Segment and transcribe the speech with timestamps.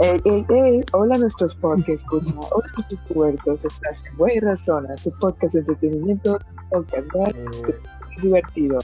[0.00, 5.10] Ey, ey, ey, hola nuestros podcast escucha, hola nuestros puertos, estás en buena zona, tu
[5.20, 6.36] podcast de entretenimiento,
[6.68, 7.06] podcast
[7.36, 7.74] Eh,
[8.16, 8.80] es divertido.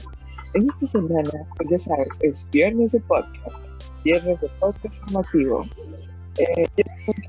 [0.53, 3.67] En esta semana, pues ya sabes, es viernes de podcast,
[4.05, 5.65] viernes de podcast formativo.
[6.37, 6.65] Eh,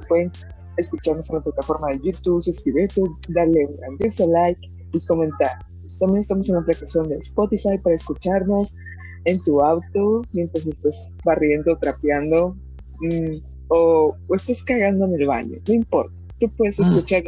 [0.06, 0.30] pueden
[0.76, 5.58] escucharnos en la plataforma de YouTube, suscribirse, darle un grandioso like y comentar.
[5.98, 8.76] También estamos en la aplicación de Spotify para escucharnos
[9.24, 12.56] en tu auto mientras estás barriendo, trapeando
[13.00, 16.12] mm, o, o estés cagando en el baño, no importa.
[16.38, 16.82] Tú puedes Ah.
[16.84, 17.22] escuchar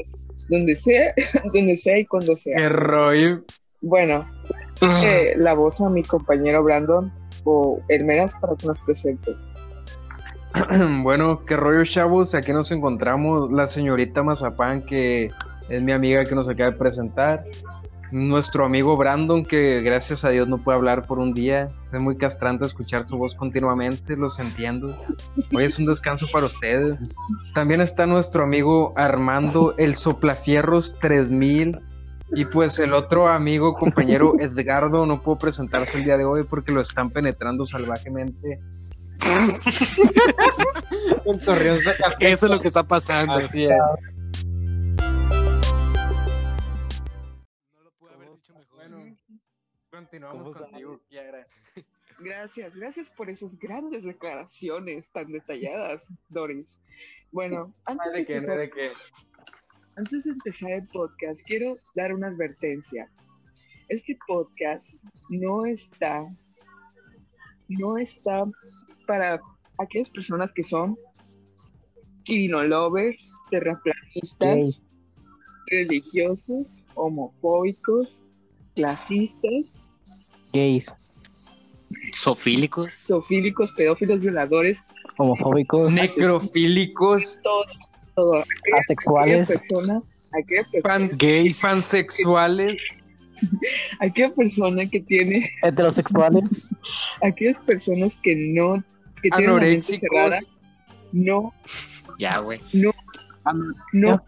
[0.50, 1.14] donde sea,
[1.54, 2.56] donde sea y cuando sea.
[2.56, 3.42] qué rollo.
[3.80, 4.28] Bueno,
[5.02, 7.12] eh, la voz a mi compañero Brandon
[7.44, 9.32] o Hermeras para que nos presente.
[11.02, 12.34] Bueno, qué rollo, chavos.
[12.34, 15.30] Aquí nos encontramos la señorita Mazapán, que
[15.68, 17.40] es mi amiga que nos acaba de presentar.
[18.14, 21.66] Nuestro amigo Brandon, que gracias a Dios no puede hablar por un día.
[21.92, 24.96] Es muy castrante escuchar su voz continuamente, los entiendo.
[25.52, 26.96] Hoy es un descanso para ustedes.
[27.54, 31.80] También está nuestro amigo Armando, el Soplafierros 3000.
[32.36, 36.70] Y pues el otro amigo, compañero Edgardo, no pudo presentarse el día de hoy porque
[36.70, 38.60] lo están penetrando salvajemente.
[41.24, 42.30] El Torreón Zacatecas.
[42.30, 43.34] Eso es lo que está pasando.
[43.34, 43.72] Así es.
[50.14, 50.70] Continuamos ¿Cómo sabe?
[50.70, 51.46] contigo, Kiara.
[52.20, 56.80] Gracias, gracias por esas grandes declaraciones tan detalladas, Doris.
[57.32, 58.34] Bueno, antes de, ¿De qué?
[58.36, 58.70] empezar,
[59.96, 63.10] antes de empezar el podcast, quiero dar una advertencia.
[63.88, 64.94] Este podcast
[65.30, 66.24] no está,
[67.66, 68.44] no está
[69.08, 69.40] para
[69.78, 70.96] aquellas personas que son
[72.28, 74.80] lovers, terraplanistas,
[75.66, 78.22] religiosos, homofóbicos,
[78.76, 79.83] clasistas,
[80.54, 80.86] gays,
[82.14, 82.94] Sofílicos.
[83.06, 84.84] zoofílicos, pedófilos, violadores,
[85.18, 87.40] homofóbicos, Necrofílicos,
[88.14, 88.38] todo.
[88.38, 90.00] Aquella asexuales, persona,
[90.40, 91.60] aquella, per- pan, Gays.
[91.60, 92.80] pansexuales,
[94.00, 96.44] aquella persona que tiene, heterosexuales,
[97.22, 98.74] aquellas personas que no,
[99.22, 100.50] que tienen la mente cerrada, anoréxicos.
[101.12, 101.52] no,
[102.20, 102.60] Ya, güey.
[102.72, 104.22] no,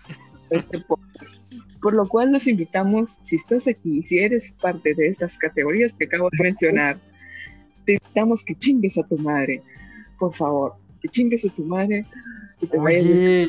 [0.51, 1.35] este podcast.
[1.83, 6.05] Por lo cual los invitamos, si estás aquí, si eres parte de estas categorías que
[6.05, 6.99] acabo de mencionar,
[7.85, 9.61] te invitamos que chingues a tu madre,
[10.19, 12.05] por favor, que chingues a tu madre,
[12.61, 13.49] que te vayas Oye,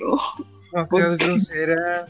[0.00, 0.16] No,
[0.72, 2.06] no seas grosera.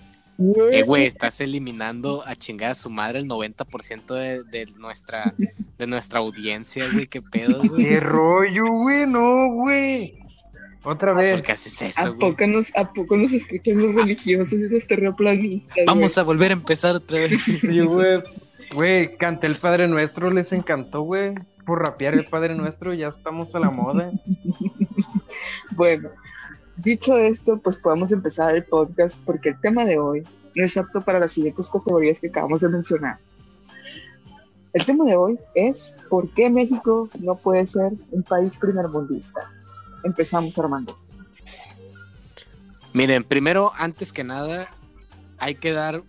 [0.73, 5.35] Eh, güey, estás eliminando a chingar a su madre el 90% de, de nuestra
[5.79, 7.07] de nuestra audiencia, güey.
[7.07, 7.85] ¿Qué pedo, güey?
[7.85, 9.07] ¿Qué rollo, güey?
[9.07, 10.22] No, güey.
[10.85, 11.43] Otra ¿Por vez.
[11.43, 15.87] qué haces ¿A eso, poco, nos, ¿A poco nos escuchan los religiosos y los terraplanistas?
[15.87, 17.41] Vamos a volver a empezar otra vez.
[17.61, 18.23] Sí, güey.
[18.75, 21.35] Güey, canté el Padre Nuestro, les encantó, güey.
[21.67, 24.11] Por rapear el Padre Nuestro, ya estamos a la moda.
[25.75, 26.11] Bueno,
[26.77, 30.23] dicho esto, pues podemos empezar el podcast porque el tema de hoy
[30.55, 33.19] no es apto para las siguientes categorías que acabamos de mencionar.
[34.75, 39.41] El tema de hoy es ¿por qué México no puede ser un país primermundista?
[40.05, 40.95] Empezamos, Armando.
[42.95, 44.69] Miren, primero, antes que nada,
[45.39, 46.03] hay que dar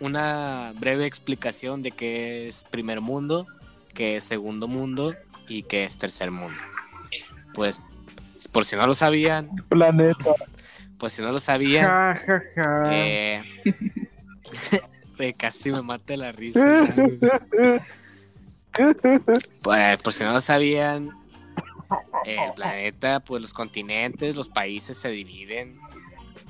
[0.00, 3.46] una breve explicación de qué es primer mundo,
[3.94, 5.14] qué es segundo mundo
[5.48, 6.56] y qué es tercer mundo.
[7.54, 7.80] Pues,
[8.52, 10.30] por si no lo sabían, planeta,
[10.98, 12.90] pues si no lo sabían, Ja, ja, ja.
[12.92, 13.42] eh,
[15.16, 16.86] güey, casi me mata la risa.
[19.64, 21.10] Pues, por si no lo sabían,
[22.36, 25.76] el planeta, pues los continentes, los países se dividen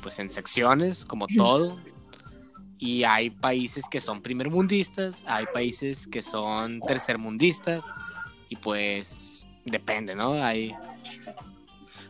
[0.03, 1.79] pues en secciones, como todo.
[2.79, 7.85] Y hay países que son primermundistas, hay países que son tercermundistas,
[8.49, 10.33] y pues depende, ¿no?
[10.33, 10.75] Hay,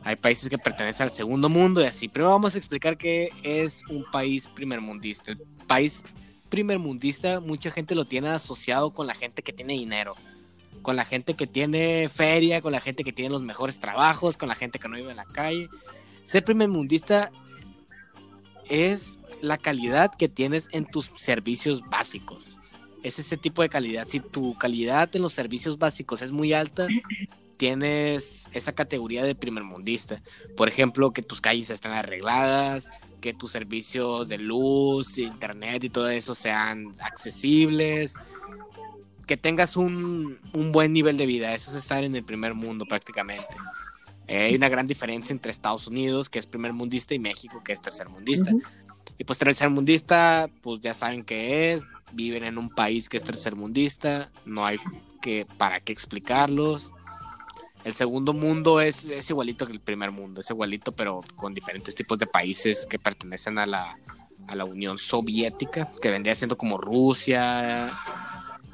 [0.04, 2.08] hay países que pertenecen al segundo mundo y así.
[2.08, 5.32] Pero vamos a explicar qué es un país primermundista.
[5.32, 6.04] El país
[6.50, 10.14] primermundista, mucha gente lo tiene asociado con la gente que tiene dinero
[10.82, 14.48] con la gente que tiene feria, con la gente que tiene los mejores trabajos, con
[14.48, 15.68] la gente que no vive en la calle.
[16.22, 17.30] Ser primermundista
[18.68, 22.56] es la calidad que tienes en tus servicios básicos.
[23.02, 24.06] Es ese tipo de calidad.
[24.08, 26.86] Si tu calidad en los servicios básicos es muy alta,
[27.58, 30.22] tienes esa categoría de primermundista.
[30.56, 32.90] Por ejemplo, que tus calles estén arregladas,
[33.20, 38.14] que tus servicios de luz, internet y todo eso sean accesibles,
[39.28, 41.54] que tengas un, un buen nivel de vida.
[41.54, 43.46] Eso es estar en el primer mundo prácticamente.
[44.26, 47.72] Eh, hay una gran diferencia entre Estados Unidos, que es primer mundista, y México, que
[47.72, 48.50] es tercer mundista.
[49.18, 53.24] Y pues tercer mundista, pues ya saben qué es, viven en un país que es
[53.24, 54.78] tercer mundista, no hay
[55.20, 56.90] que para qué explicarlos.
[57.84, 61.94] El segundo mundo es, es igualito que el primer mundo, es igualito, pero con diferentes
[61.94, 63.96] tipos de países que pertenecen a la,
[64.48, 67.90] a la Unión Soviética, que vendría siendo como Rusia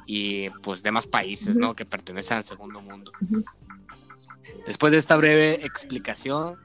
[0.05, 1.73] y pues demás países, ¿no?
[1.73, 3.11] Que pertenecen al segundo mundo.
[4.67, 6.55] Después de esta breve explicación,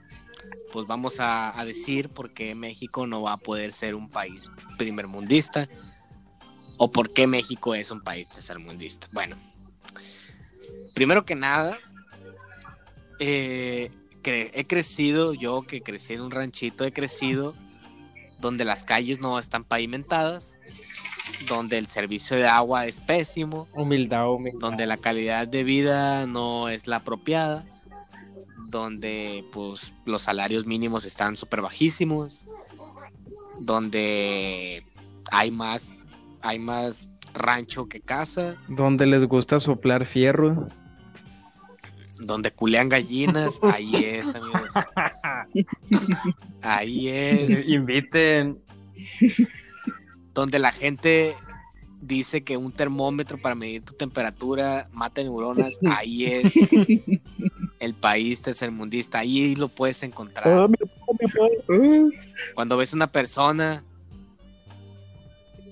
[0.72, 4.50] pues vamos a, a decir por qué México no va a poder ser un país
[4.78, 5.68] primermundista
[6.78, 9.06] o por qué México es un país tercermundista.
[9.12, 9.36] Bueno,
[10.94, 11.76] primero que nada,
[13.18, 13.90] eh,
[14.22, 17.54] cre- he crecido, yo que crecí en un ranchito, he crecido
[18.40, 20.54] donde las calles no están pavimentadas,
[21.48, 24.60] donde el servicio de agua es pésimo, Humildad, humildad.
[24.60, 27.66] donde la calidad de vida no es la apropiada,
[28.70, 32.40] donde pues los salarios mínimos están súper bajísimos,
[33.60, 34.84] donde
[35.30, 35.92] hay más,
[36.42, 40.68] hay más rancho que casa, Donde les gusta soplar fierro.
[42.20, 44.72] donde culean gallinas, ahí es, amigos.
[46.62, 47.68] Ahí es.
[47.70, 48.60] Inviten.
[50.34, 51.34] donde la gente
[52.02, 56.54] dice que un termómetro para medir tu temperatura mata neuronas, ahí es
[57.78, 60.44] el país tercermundista, ahí lo puedes Ah, encontrar.
[60.46, 60.78] padre.
[61.68, 62.10] Uh,
[62.54, 63.82] Cuando ves una persona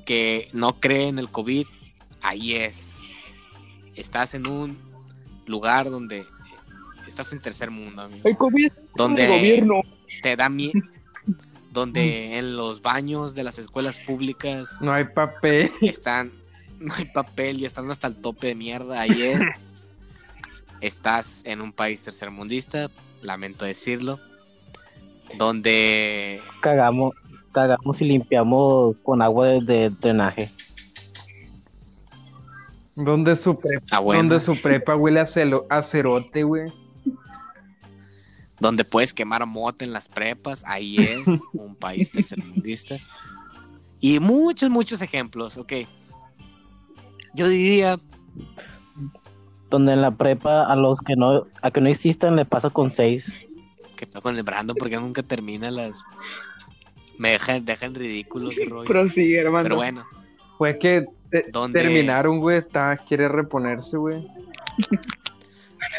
[0.07, 1.67] que no cree en el COVID,
[2.23, 3.01] ahí es.
[3.95, 4.79] Estás en un
[5.47, 6.25] lugar donde
[7.07, 8.29] estás en tercer mundo, amigo.
[8.29, 9.81] el COVID donde el gobierno.
[10.23, 10.73] te da miedo,
[11.71, 15.71] donde en los baños de las escuelas públicas No hay papel.
[15.83, 16.33] están,
[16.81, 19.73] no hay papel y están hasta el tope de mierda, ahí es.
[20.81, 22.89] Estás en un país tercermundista,
[23.21, 24.19] lamento decirlo,
[25.37, 27.15] donde Cagamos,
[27.53, 30.51] cagamos y limpiamos con agua de, de drenaje.
[32.97, 36.73] Donde su prepa, ah, bueno, donde su prepa huele a, celo- a cerote, güey.
[38.61, 42.97] Donde puedes quemar mote en las prepas, ahí es un país tercermundista.
[44.01, 45.73] Y muchos, muchos ejemplos, ok.
[47.35, 47.97] Yo diría,
[49.71, 52.91] Donde en la prepa a los que no, a que no existan le pasa con
[52.91, 53.49] seis.
[53.97, 55.99] que pedo con el Brandon porque nunca termina las...
[57.19, 58.85] Me dejan, dejan ridículo qué rollo.
[58.85, 59.63] Prosigue, hermano.
[59.65, 60.07] Pero bueno,
[60.57, 61.81] Fue que te- ¿Dónde?
[61.83, 62.59] terminaron, güey.
[62.59, 64.25] Está, quiere reponerse, güey.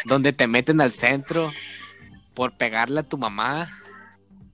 [0.06, 1.52] donde te meten al centro
[2.40, 3.70] por pegarle a tu mamá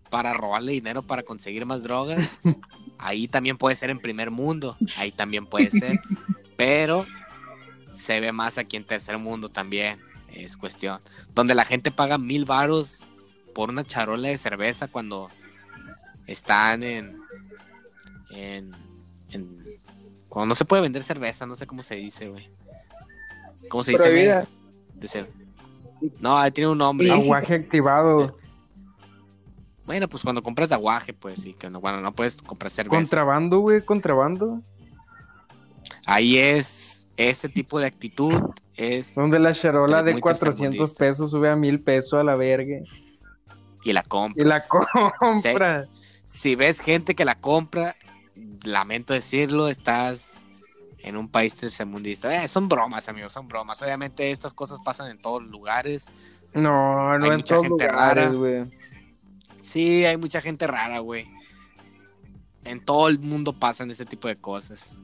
[0.10, 2.36] para robarle dinero para conseguir más drogas.
[2.98, 6.00] Ahí también puede ser en primer mundo, ahí también puede ser,
[6.58, 7.06] pero
[7.94, 10.00] se ve más aquí en tercer mundo también,
[10.34, 11.00] es cuestión.
[11.36, 13.04] Donde la gente paga mil varos
[13.54, 15.30] por una charola de cerveza cuando
[16.26, 17.16] están en,
[18.32, 18.74] en,
[19.30, 19.64] en-
[20.30, 22.48] cuando no se puede vender cerveza, no sé cómo se dice, güey.
[23.70, 24.04] ¿Cómo se dice?
[24.04, 24.48] Prohibida.
[26.20, 27.12] No, ahí tiene un nombre.
[27.12, 28.38] Aguaje activado.
[29.86, 32.96] Bueno, pues cuando compras aguaje, pues sí, que no, bueno, no puedes comprar cerveza.
[32.96, 33.84] Contrabando, güey.
[33.84, 34.62] Contrabando.
[36.06, 38.34] Ahí es ese tipo de actitud,
[38.76, 41.00] es Donde la charola de 400 tercermundista.
[41.00, 42.80] pesos sube a mil pesos a la verga.
[43.84, 44.44] y la compra.
[44.44, 44.64] Y la
[45.20, 45.86] compra.
[46.26, 47.96] Si ves gente que la compra,
[48.64, 50.44] lamento decirlo, estás
[51.06, 52.44] en un país tercermundista.
[52.44, 53.80] Eh, son bromas, amigos, son bromas.
[53.84, 56.10] Obviamente estas cosas pasan en todos los lugares.
[56.56, 58.68] No, no Hay en mucha todos gente lugares, rara.
[59.62, 61.28] Sí, hay mucha gente rara, güey.
[62.64, 64.96] En todo el mundo pasan ese tipo de cosas.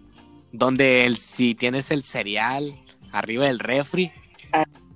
[0.51, 2.73] Donde el, si tienes el cereal
[3.11, 4.11] arriba del refri,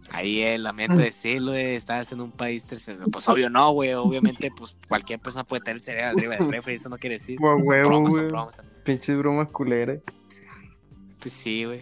[0.10, 3.06] ahí eh, lamento decirlo, eh, estás en un país tercero.
[3.12, 3.94] Pues obvio no, güey.
[3.94, 7.38] Obviamente, pues cualquier persona puede tener el cereal arriba del refri, eso no quiere decir.
[7.40, 8.62] Son huevo, bromas, bromas.
[8.84, 10.00] Pinches bromas culeras.
[11.26, 11.82] Pues sí, güey.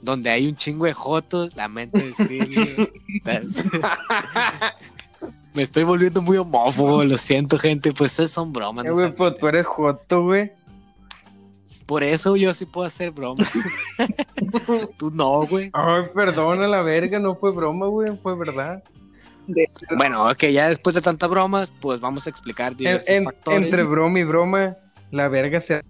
[0.00, 2.64] Donde hay un chingo de jotos, lamento decirlo.
[3.06, 3.66] Estás-
[5.52, 7.92] Me estoy volviendo muy homófobo, lo siento, gente.
[7.92, 8.86] Pues esas son bromas.
[8.86, 10.52] Eh, no güey, sean pues tú eres joto, güey.
[11.84, 13.50] Por eso yo sí puedo hacer bromas.
[14.96, 15.68] Tú no, güey.
[15.74, 18.82] Ay, perdona la verga, no fue broma, güey, fue verdad.
[19.98, 23.62] Bueno, ok, ya después de tantas bromas, pues vamos a explicar En- diversos en- factores.
[23.64, 24.74] entre broma y broma,
[25.10, 25.82] la verga se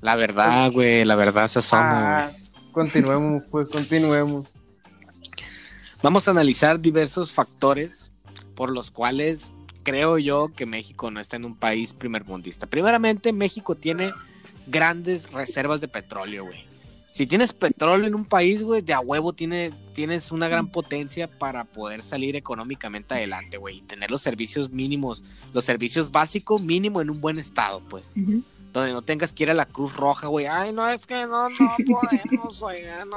[0.00, 2.42] La verdad, güey, la verdad se asoma, Ah, güey.
[2.72, 4.48] continuemos, pues continuemos.
[6.02, 8.10] Vamos a analizar diversos factores
[8.56, 9.50] por los cuales
[9.82, 12.66] creo yo que México no está en un país primermundista.
[12.66, 14.12] Primeramente, México tiene
[14.66, 16.64] grandes reservas de petróleo, güey.
[17.10, 21.26] Si tienes petróleo en un país, güey, de a huevo tiene, tienes una gran potencia
[21.28, 23.78] para poder salir económicamente adelante, güey.
[23.78, 28.14] Y tener los servicios mínimos, los servicios básicos mínimo en un buen estado, pues.
[28.16, 28.42] Ujú.
[28.72, 30.46] Donde no tengas que ir a la Cruz Roja, güey.
[30.46, 31.56] Ay, no, es que no, no
[32.00, 33.16] podemos, oiga, no.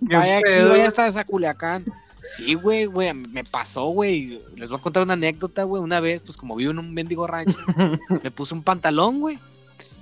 [0.00, 1.84] Vaya aquí, vaya hasta esa Culiacán.
[2.24, 4.40] Sí, güey, güey, me pasó, güey.
[4.56, 5.82] Les voy a contar una anécdota, güey.
[5.82, 7.58] Una vez, pues como vivo en un mendigo rancho,
[8.22, 9.38] me puse un pantalón, güey.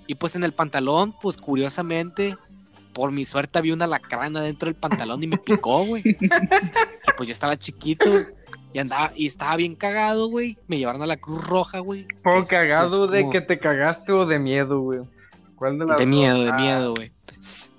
[0.06, 2.36] Y pues en el pantalón, pues curiosamente,
[2.94, 6.02] por mi suerte había una lacrana dentro del pantalón y me picó, güey.
[6.06, 8.06] Y pues yo estaba chiquito
[8.72, 10.56] y andaba, y estaba bien cagado, güey.
[10.68, 12.06] Me llevaron a la Cruz Roja, güey.
[12.22, 15.00] Pues- cagado pues, de como- que te cagaste o de miedo, güey.
[15.56, 17.10] ¿Cuál de las De miedo, de Ah, miedo, güey.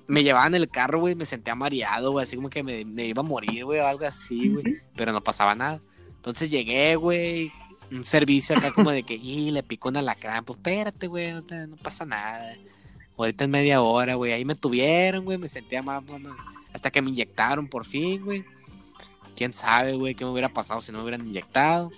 [0.07, 3.21] Me llevaban el carro, güey, me sentía mareado, güey, así como que me, me iba
[3.21, 4.63] a morir, güey, o algo así, güey.
[4.95, 5.79] Pero no pasaba nada.
[6.17, 7.51] Entonces llegué, güey,
[7.91, 10.43] un servicio acá como de que, y le picó un alacrán.
[10.45, 11.43] Pues espérate, güey, no,
[11.81, 12.55] pasa nada.
[13.17, 16.21] Ahorita en media hora, güey, ahí me tuvieron, güey, me sentía más, más-
[16.73, 18.43] hasta que me inyectaron por fin, güey.
[19.36, 21.92] Quién sabe, güey, qué me hubiera pasado si no me hubieran inyectado.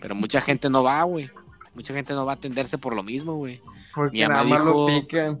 [0.00, 1.28] Pero mucha gente no va, güey.
[1.74, 3.60] Mucha gente no va a atenderse por lo mismo, güey.
[3.94, 5.40] Porque Mi mamá más lo dijo- pican.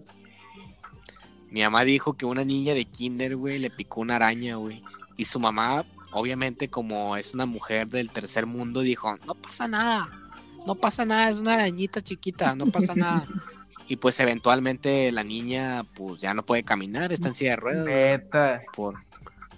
[1.50, 4.82] Mi mamá dijo que una niña de kinder, güey, le picó una araña, güey.
[5.18, 10.08] Y su mamá, obviamente, como es una mujer del tercer mundo, dijo, no pasa nada,
[10.66, 13.26] no pasa nada, es una arañita chiquita, no pasa nada.
[13.88, 17.84] Y pues eventualmente la niña, pues ya no puede caminar, está en silla de ruedas,
[17.84, 18.62] Neta.
[18.74, 18.94] por,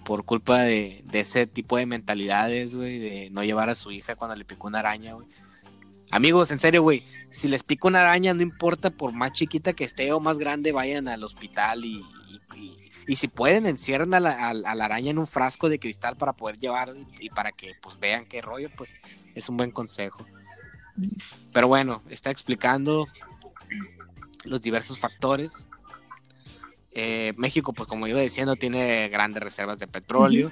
[0.05, 4.35] por culpa de, ese tipo de mentalidades, güey, de no llevar a su hija cuando
[4.37, 5.27] le picó una araña, güey.
[6.11, 9.83] Amigos, en serio, güey, si les pica una araña, no importa por más chiquita que
[9.83, 12.01] esté o más grande, vayan al hospital y,
[13.07, 16.33] y- si pueden, encierren a la, a- la araña en un frasco de cristal para
[16.33, 18.95] poder llevar y, y para que pues vean qué rollo, pues
[19.35, 20.23] es un buen consejo.
[21.53, 23.05] Pero bueno, está explicando
[24.43, 25.51] los diversos factores.
[26.97, 30.51] Eh, México, pues como iba diciendo, tiene grandes reservas de petróleo,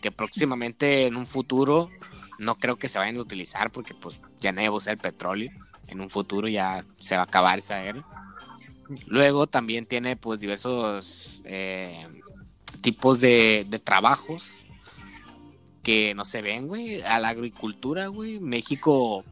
[0.00, 1.90] que próximamente en un futuro
[2.38, 5.00] no creo que se vayan a utilizar porque pues ya nadie va a usar el
[5.00, 5.50] petróleo.
[5.88, 8.04] En un futuro ya se va a acabar esa era.
[9.06, 12.06] Luego también tiene pues diversos eh,
[12.80, 14.64] tipos de, de trabajos
[15.82, 17.02] que no se ven, güey.
[17.02, 18.40] A la agricultura, güey.
[18.40, 19.24] México,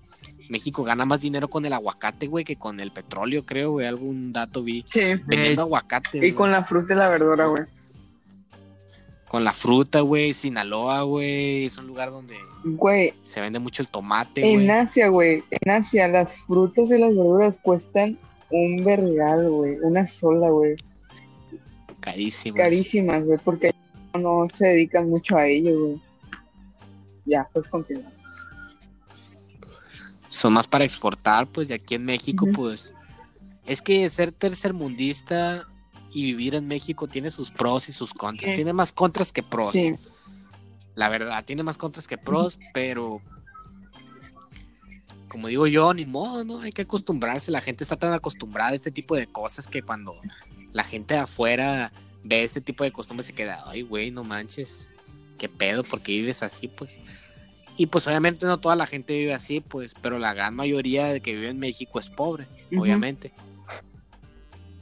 [0.48, 3.86] México gana más dinero con el aguacate, güey, que con el petróleo, creo, güey.
[3.86, 4.84] Algún dato vi.
[4.90, 5.14] Sí.
[5.26, 6.26] Vendiendo aguacate.
[6.26, 7.64] Y con la fruta y la verdura, güey.
[9.28, 10.32] Con la fruta, güey.
[10.32, 11.66] Sinaloa, güey.
[11.66, 14.70] Es un lugar donde Güey, se vende mucho el tomate, en güey.
[14.70, 18.18] Asia, güey, en Asia las frutas y las verduras cuestan
[18.50, 20.74] un vergal, güey, una sola, güey.
[22.00, 22.56] Carísimo.
[22.56, 23.70] Carísimas, güey, porque
[24.18, 26.00] no se dedican mucho a ello, güey.
[27.26, 28.10] Ya, pues continúa.
[30.34, 32.92] Son más para exportar, pues, de aquí en México, pues.
[33.66, 35.64] Es que ser tercermundista
[36.12, 38.50] y vivir en México tiene sus pros y sus contras.
[38.50, 38.56] Sí.
[38.56, 39.70] Tiene más contras que pros.
[39.70, 39.94] Sí,
[40.96, 43.20] La verdad, tiene más contras que pros, pero
[45.28, 46.60] como digo yo, ni modo, ¿no?
[46.60, 47.52] Hay que acostumbrarse.
[47.52, 50.16] La gente está tan acostumbrada a este tipo de cosas que cuando
[50.72, 51.92] la gente de afuera
[52.24, 54.88] ve ese tipo de costumbres se queda, ay, güey, no manches.
[55.38, 55.84] ¿Qué pedo?
[55.84, 56.90] ¿Por qué vives así, pues?
[57.76, 61.20] Y pues obviamente no toda la gente vive así, pues, pero la gran mayoría de
[61.20, 63.32] que vive en México es pobre, obviamente.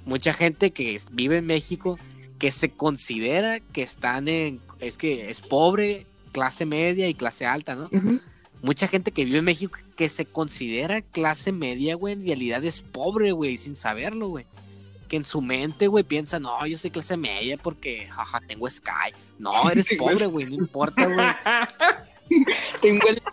[0.05, 1.99] Mucha gente que vive en México
[2.39, 7.77] que se considera que están en, es que es pobre, clase media y clase alta,
[7.77, 7.89] ¿no?
[8.63, 12.81] Mucha gente que vive en México que se considera clase media, güey, en realidad es
[12.81, 14.45] pobre, güey, sin saberlo, güey.
[15.09, 19.13] Que en su mente, güey, piensa, no, yo soy clase media porque, jaja, tengo Sky.
[19.39, 21.27] No, eres pobre, güey, no importa, güey.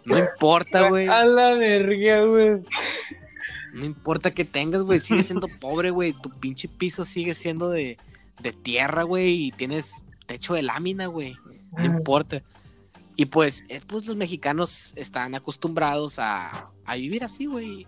[0.06, 1.08] No importa, güey.
[1.08, 2.62] A la verga, güey.
[3.74, 6.14] No importa que tengas, güey, sigues siendo pobre, güey.
[6.14, 7.98] Tu pinche piso sigue siendo de,
[8.40, 11.36] de tierra, güey, y tienes techo de lámina, güey.
[11.78, 12.42] No importa.
[13.16, 17.86] Y pues, eh, pues los mexicanos están acostumbrados a, a vivir así, güey.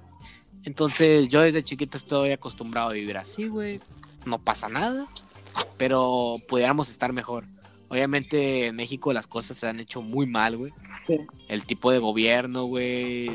[0.63, 3.79] Entonces yo desde chiquito estoy acostumbrado a vivir así, güey.
[4.25, 5.07] No pasa nada.
[5.77, 7.45] Pero pudiéramos estar mejor.
[7.91, 10.71] Obviamente en México las cosas se han hecho muy mal, güey.
[11.05, 11.17] Sí.
[11.49, 13.29] El tipo de gobierno, güey.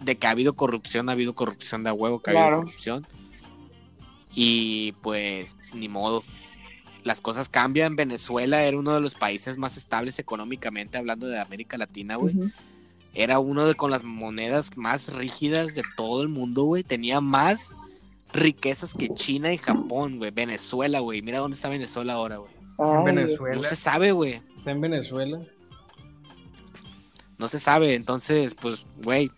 [0.00, 2.46] De que ha habido corrupción, ha habido corrupción de a huevo, que ha Claro.
[2.46, 3.04] habido corrupción.
[4.32, 6.22] Y pues, ni modo.
[7.02, 7.96] Las cosas cambian.
[7.96, 12.36] Venezuela era uno de los países más estables económicamente, hablando de América Latina, güey.
[13.12, 16.84] Era uno de con las monedas más rígidas de todo el mundo, güey.
[16.84, 17.76] Tenía más
[18.32, 20.30] riquezas que China y Japón, güey.
[20.30, 21.22] Venezuela, güey.
[21.22, 22.61] Mira dónde está Venezuela ahora, güey.
[22.90, 23.56] En Ay, Venezuela.
[23.56, 24.40] No se sabe, güey.
[24.58, 25.40] Está en Venezuela.
[27.38, 27.94] No se sabe.
[27.94, 29.30] Entonces, pues, güey.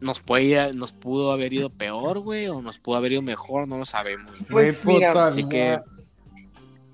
[0.00, 2.48] Nos, puede, nos pudo haber ido peor, güey.
[2.48, 4.32] O nos pudo haber ido mejor, no lo sabemos.
[4.50, 5.80] Pues Güey, mira, todavía, así que-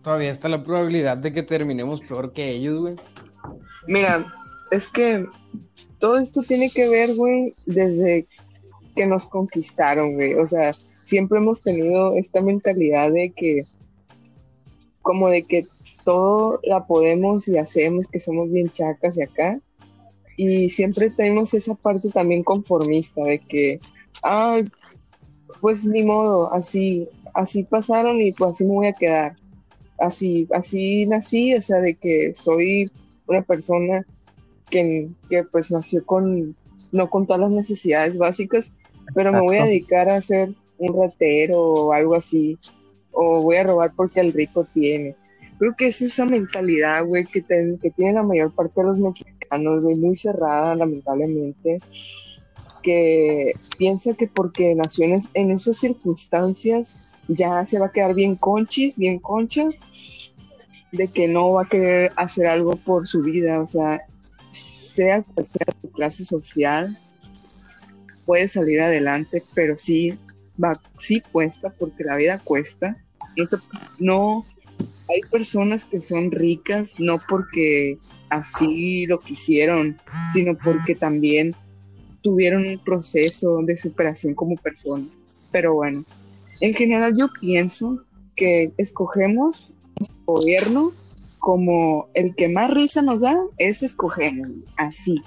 [0.02, 2.96] Todavía está la probabilidad de que terminemos peor que ellos, güey.
[3.86, 4.26] Mira,
[4.72, 5.26] es que
[6.00, 8.26] todo esto tiene que ver, güey, desde
[8.96, 10.34] que nos conquistaron, güey.
[10.34, 10.74] O sea,
[11.04, 13.62] siempre hemos tenido esta mentalidad de que,
[15.02, 15.62] como de que
[16.04, 19.58] todo la podemos y hacemos, que somos bien chacas y acá.
[20.36, 23.78] Y siempre tenemos esa parte también conformista de que,
[24.22, 24.68] ay,
[25.60, 29.36] pues ni modo, así, así pasaron y pues así me voy a quedar.
[29.98, 32.90] Así, así nací, o sea, de que soy
[33.26, 34.04] una persona
[34.70, 36.56] que, que pues nació con,
[36.92, 38.72] no con todas las necesidades básicas,
[39.14, 42.58] pero me voy a dedicar a ser un ratero o algo así,
[43.12, 45.14] o voy a robar porque el rico tiene.
[45.58, 49.82] Creo que es esa mentalidad, güey, que, que tiene la mayor parte de los mexicanos,
[49.82, 51.80] güey, muy cerrada, lamentablemente,
[52.82, 58.98] que piensa que porque nació en, esas circunstancias ya se va a quedar bien conchis,
[58.98, 59.68] bien concha,
[60.90, 64.02] de que no va a querer hacer algo por su vida, o sea,
[64.50, 66.88] sea cual sea su clase social,
[68.26, 70.18] puede salir adelante, pero sí,
[70.62, 72.96] va, sí cuesta, porque la vida cuesta.
[73.98, 74.42] No,
[74.78, 77.98] hay personas que son ricas no porque
[78.30, 80.00] así lo quisieron,
[80.32, 81.54] sino porque también
[82.22, 85.04] tuvieron un proceso de superación como persona.
[85.50, 86.00] Pero bueno,
[86.60, 87.98] en general yo pienso
[88.36, 89.70] que escogemos
[90.24, 90.90] gobierno
[91.40, 95.20] como el que más risa nos da, es escogemos, así.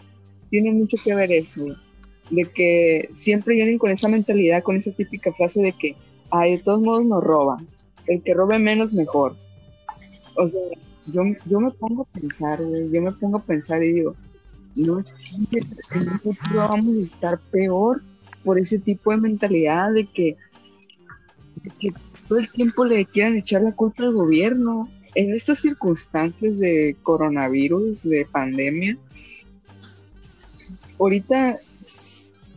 [0.50, 1.75] Tiene mucho que ver eso
[2.29, 5.96] de que siempre vienen con esa mentalidad, con esa típica frase de que,
[6.32, 7.67] ay, de todos modos nos roban,
[8.08, 9.36] el que robe menos mejor.
[10.38, 10.62] O sea,
[11.13, 12.60] yo, yo me pongo a pensar,
[12.91, 14.15] yo me pongo a pensar y digo,
[14.75, 18.01] no, en un futuro vamos a estar peor
[18.44, 20.36] por ese tipo de mentalidad de que,
[21.63, 21.89] de que
[22.27, 24.89] todo el tiempo le quieran echar la culpa al gobierno.
[25.13, 28.98] En estas circunstancias de coronavirus, de pandemia,
[31.00, 31.55] ahorita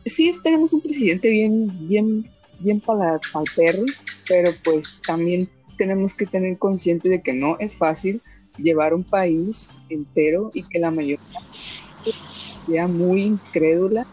[0.09, 3.21] sí tenemos un presidente bien, bien, bien para, el
[3.57, 3.85] perro,
[4.29, 8.21] pero pues también tenemos que tener consciente de que no es fácil
[8.57, 11.19] llevar un país entero y que la mayoría
[12.67, 14.07] sea muy incrédula.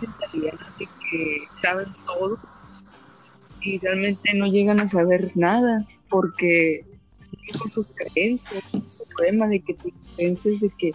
[0.00, 2.38] De que saben todo
[3.62, 6.84] y realmente no llegan a saber nada porque
[7.58, 8.82] con sus creencias, el
[9.16, 10.94] problema de que tus creencias de que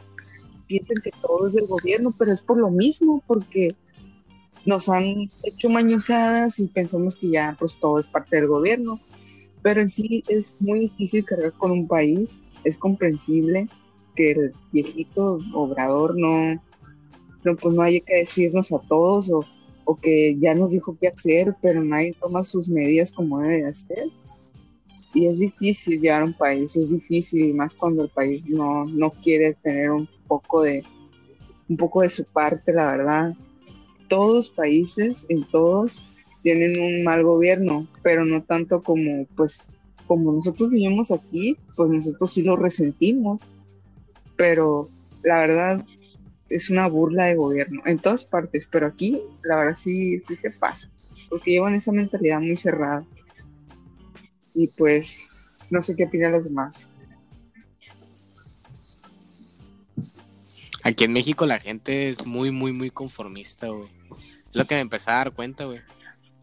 [0.67, 3.75] piensen que todo es del gobierno, pero es por lo mismo, porque
[4.65, 8.97] nos han hecho mañosadas y pensamos que ya pues todo es parte del gobierno,
[9.61, 13.67] pero en sí es muy difícil cargar con un país, es comprensible
[14.15, 16.53] que el viejito obrador no,
[17.43, 19.45] no pues no haya que decirnos a todos o,
[19.85, 23.67] o que ya nos dijo qué hacer, pero nadie toma sus medidas como debe de
[23.67, 24.07] hacer.
[25.15, 29.11] Y es difícil llevar un país, es difícil, y más cuando el país no, no
[29.11, 30.83] quiere tener un poco de,
[31.69, 33.33] un poco de su parte, la verdad.
[34.07, 36.01] Todos países, en todos,
[36.41, 39.67] tienen un mal gobierno, pero no tanto como, pues,
[40.05, 43.41] como nosotros vivimos aquí, pues nosotros sí lo resentimos,
[44.35, 44.87] pero
[45.23, 45.85] la verdad
[46.49, 50.51] es una burla de gobierno en todas partes, pero aquí la verdad sí, sí se
[50.59, 50.91] pasa,
[51.29, 53.05] porque llevan esa mentalidad muy cerrada.
[54.53, 55.27] Y pues
[55.71, 56.89] no sé qué opinan los demás.
[60.83, 63.87] Aquí en México la gente es muy, muy, muy conformista, güey.
[64.49, 65.79] Es lo que me empecé a dar cuenta, güey.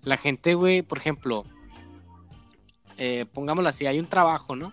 [0.02, 1.44] La gente, güey, por ejemplo,
[2.96, 4.72] eh, pongámoslo así, hay un trabajo, ¿no?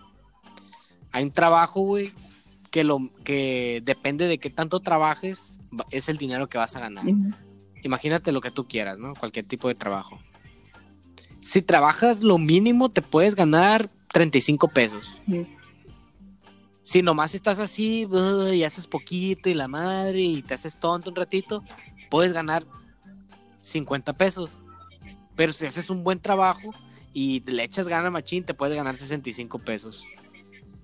[1.12, 2.12] Hay un trabajo, güey,
[2.70, 5.56] que lo que depende de qué tanto trabajes,
[5.90, 7.04] es el dinero que vas a ganar.
[7.82, 9.14] Imagínate lo que tú quieras, ¿no?
[9.14, 10.18] Cualquier tipo de trabajo.
[11.42, 15.16] Si trabajas lo mínimo, te puedes ganar 35 pesos
[16.88, 18.08] si nomás estás así
[18.54, 21.62] y haces poquito y la madre y te haces tonto un ratito,
[22.08, 22.64] puedes ganar
[23.60, 24.58] 50 pesos.
[25.36, 26.74] Pero si haces un buen trabajo
[27.12, 30.02] y le echas gana machín, te puedes ganar 65 pesos.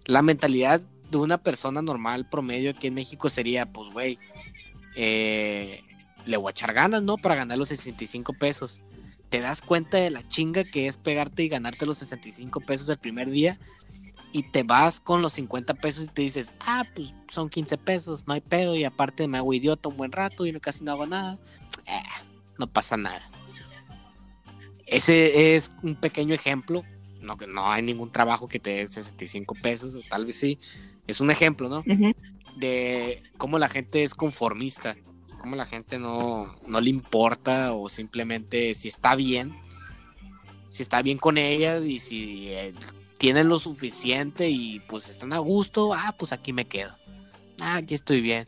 [0.04, 4.18] La mentalidad de una persona normal promedio aquí en México sería, pues, güey,
[4.96, 5.80] eh,
[6.26, 7.16] le voy a echar ganas, ¿no?
[7.16, 8.76] Para ganar los 65 pesos.
[9.30, 12.98] Te das cuenta de la chinga que es pegarte y ganarte los 65 pesos el
[12.98, 13.58] primer día
[14.34, 18.26] y te vas con los 50 pesos y te dices, ah, pues son 15 pesos,
[18.26, 20.90] no hay pedo, y aparte me hago idiota un buen rato y no, casi no
[20.90, 21.38] hago nada,
[21.86, 22.02] eh,
[22.58, 23.22] no pasa nada.
[24.88, 26.82] Ese es un pequeño ejemplo,
[27.20, 30.58] no no hay ningún trabajo que te dé 65 pesos, o tal vez sí,
[31.06, 31.84] es un ejemplo, ¿no?
[32.56, 34.96] De cómo la gente es conformista,
[35.40, 39.54] cómo la gente no, no le importa o simplemente si está bien,
[40.68, 42.52] si está bien con ellas y si
[43.24, 46.90] tienen lo suficiente y pues están a gusto, ah, pues aquí me quedo.
[47.58, 48.44] Ah, aquí estoy bien.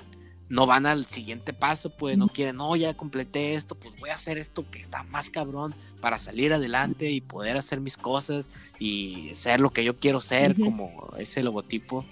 [0.50, 4.14] no van al siguiente paso, pues no quieren, no, ya completé esto, pues voy a
[4.14, 9.30] hacer esto que está más cabrón para salir adelante y poder hacer mis cosas y
[9.32, 12.04] ser lo que yo quiero ser, como ese logotipo.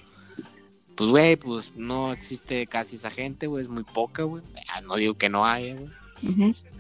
[0.96, 4.42] Pues, güey, pues no existe casi esa gente, güey, es muy poca, güey.
[4.68, 5.90] Ah, No digo que no haya, güey,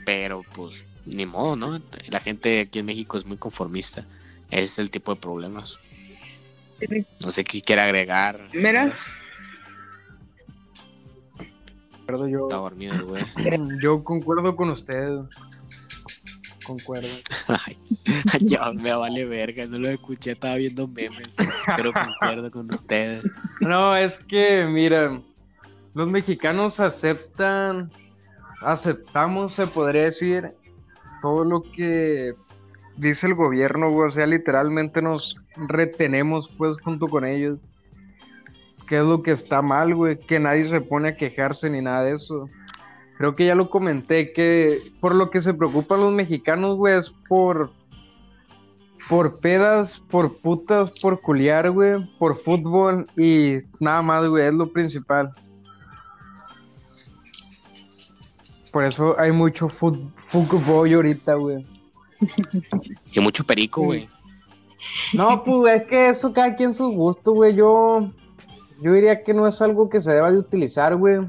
[0.06, 1.78] pero pues ni modo, ¿no?
[2.08, 4.06] La gente aquí en México es muy conformista.
[4.54, 5.80] Ese es el tipo de problemas.
[7.20, 8.40] No sé qué quiere agregar.
[8.52, 9.12] Meras,
[11.90, 13.24] Concuerdo yo, Está dormido el güey.
[13.82, 15.10] yo concuerdo con usted.
[16.64, 17.08] Concuerdo.
[17.48, 17.76] Ay,
[18.42, 21.34] ya me vale verga, no lo escuché, estaba viendo memes,
[21.74, 23.24] pero concuerdo con ustedes.
[23.60, 25.20] No, es que, mira,
[25.94, 27.90] los mexicanos aceptan,
[28.60, 30.52] aceptamos, se podría decir,
[31.22, 32.34] todo lo que
[32.96, 34.08] dice el gobierno, güey.
[34.08, 37.58] O sea, literalmente nos retenemos, pues, junto con ellos.
[38.88, 40.18] ¿Qué es lo que está mal, güey?
[40.18, 42.48] Que nadie se pone a quejarse ni nada de eso.
[43.16, 47.10] Creo que ya lo comenté, que por lo que se preocupan los mexicanos, güey, es
[47.28, 47.70] por
[49.08, 54.72] por pedas, por putas, por culiar, güey, por fútbol y nada más, güey, es lo
[54.72, 55.32] principal.
[58.72, 61.64] Por eso hay mucho fútbol ahorita, güey.
[63.12, 64.08] Y mucho perico, güey.
[65.14, 67.54] No, pues es que eso cada quien su gusto, güey.
[67.56, 68.10] Yo,
[68.82, 71.20] yo diría que no es algo que se deba de utilizar, güey.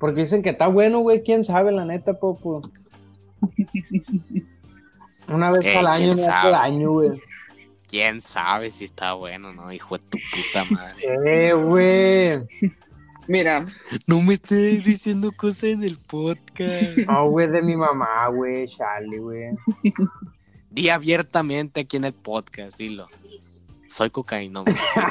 [0.00, 1.22] Porque dicen que está bueno, güey.
[1.22, 2.62] ¿Quién sabe, la neta, popo?
[5.28, 6.50] Una vez Eh, al año, ¿quién no hace sabe?
[6.52, 7.20] daño, güey.
[7.88, 9.72] Quién sabe si está bueno, ¿no?
[9.72, 11.48] Hijo de tu puta madre.
[11.48, 12.46] Eh, güey.
[13.28, 13.66] Mira,
[14.06, 16.98] No me estés diciendo cosas en el podcast.
[17.06, 19.50] No, güey, de mi mamá, güey, chale, güey.
[20.70, 23.08] Di abiertamente aquí en el podcast, dilo.
[23.88, 24.64] Soy cocaína,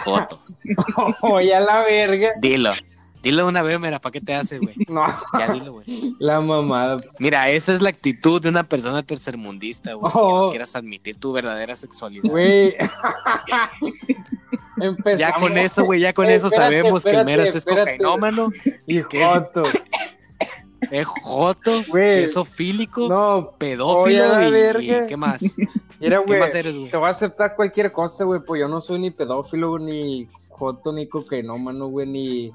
[0.03, 0.41] joto.
[1.21, 2.31] Oye, a la verga.
[2.41, 2.73] Dilo.
[3.21, 4.75] Dilo una vez, mira, ¿para qué te haces, güey?
[4.89, 5.05] No,
[5.39, 5.85] Ya dilo, güey.
[6.19, 6.97] la mamada.
[7.19, 10.11] Mira, esa es la actitud de una persona tercermundista, güey.
[10.11, 10.41] Que Oh.
[10.45, 12.29] no quieras admitir tu verdadera sexualidad.
[12.29, 12.75] Güey.
[14.83, 15.19] Empezamos.
[15.19, 17.65] Ya con eso, güey, ya con Eh, eso espérate, sabemos que el espérate, Meras es
[17.65, 18.49] cocainómano,
[18.85, 19.27] Y ¿Qué es?
[19.27, 19.63] joto.
[20.91, 25.41] es joto, que es ofílico, No, pedófilo y, ¿qué más?
[25.99, 26.41] mira, güey.
[26.91, 28.41] Te voy a aceptar cualquier cosa, güey.
[28.45, 32.51] Pues yo no soy ni pedófilo, ni joto, ni cocainómano, güey, ni.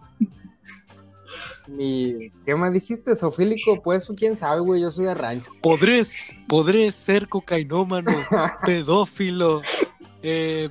[1.66, 2.30] Ni.
[2.44, 3.16] ¿Qué más dijiste?
[3.16, 4.82] Sofílico, pues quién sabe, güey.
[4.82, 5.50] Yo soy de rancho.
[5.62, 6.02] Podré,
[6.46, 8.10] podré ser cocainómano,
[8.66, 9.62] pedófilo,
[10.22, 10.68] eh,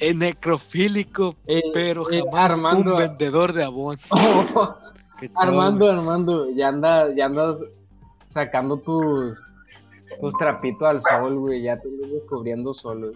[0.00, 2.92] eh, necrofílico, Eh, pero eh, jamás Armando.
[2.92, 3.96] un vendedor de abón.
[4.08, 4.74] Show,
[5.40, 7.58] Armando, Armando, ya andas, ya andas
[8.26, 9.42] sacando tus,
[10.20, 13.12] tus trapitos al sol, güey, ya te estás descubriendo solo.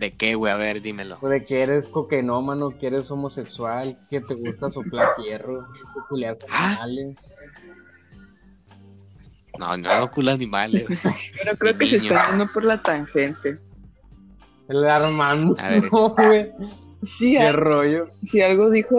[0.00, 0.52] ¿De qué, güey?
[0.52, 1.18] A ver, dímelo.
[1.20, 6.78] De que eres cocainómano, que eres homosexual, que te gusta soplar fierro, que culias Ah.
[6.82, 7.18] animales.
[9.58, 10.86] No, no hago culo animales,
[11.44, 13.58] pero creo que se está yendo por la tangente.
[14.70, 16.46] El Armando, A ver, no, güey,
[17.02, 18.06] Sí, qué al- rollo.
[18.26, 18.96] si algo dijo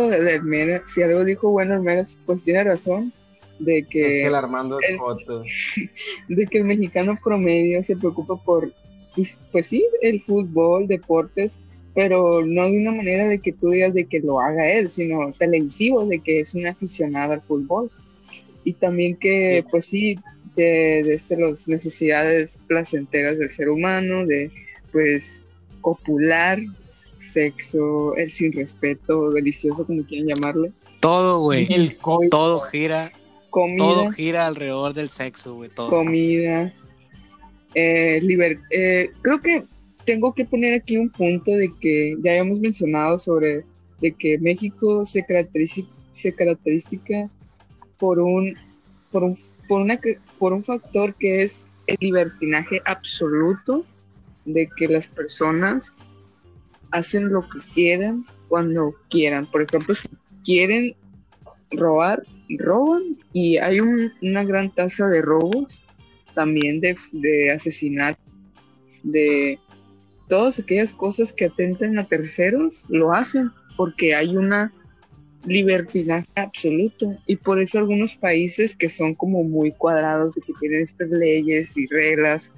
[0.86, 3.14] si algo dijo bueno el Meras, pues tiene razón
[3.60, 5.44] de Es que el Armando es el- foto.
[6.28, 8.72] de que el mexicano promedio se preocupa por,
[9.16, 11.60] pues, pues sí, el fútbol, deportes,
[11.94, 15.32] pero no de una manera de que tú digas de que lo haga él, sino
[15.34, 17.90] televisivo, de que es un aficionado al fútbol.
[18.64, 20.18] Y también que, pues sí,
[20.56, 24.50] de, de este, las necesidades placenteras del ser humano, de
[24.92, 25.44] pues
[25.82, 26.58] copular,
[27.16, 31.68] sexo, el sin respeto, delicioso, como quieran llamarle, Todo, güey.
[31.74, 32.30] El coito.
[32.38, 33.12] Todo gira,
[33.50, 33.78] comida.
[33.78, 35.70] todo gira alrededor del sexo, güey.
[35.70, 35.90] Todo.
[35.90, 36.72] comida,
[37.74, 39.64] eh, liber- eh, creo que
[40.06, 43.64] tengo que poner aquí un punto de que ya habíamos mencionado sobre
[44.02, 46.90] de que México se caracteriza, se caracteriza
[48.00, 48.56] por un,
[49.12, 53.86] por un, por una, que- por un factor que es el libertinaje absoluto
[54.46, 55.94] de que las personas
[56.92, 59.50] hacen lo que quieran cuando quieran.
[59.50, 60.10] Por ejemplo, si
[60.44, 60.96] quieren
[61.72, 62.24] robar,
[62.60, 65.82] roban y hay un- una gran tasa de robos,
[66.36, 68.24] también de, asesinatos,
[69.04, 69.60] de
[70.30, 74.74] todas aquellas cosas que atentan a terceros, lo hacen porque hay una
[75.46, 80.82] libertinaje absoluto y por eso algunos países que son como muy cuadrados de que tienen
[80.82, 82.54] estas leyes y reglas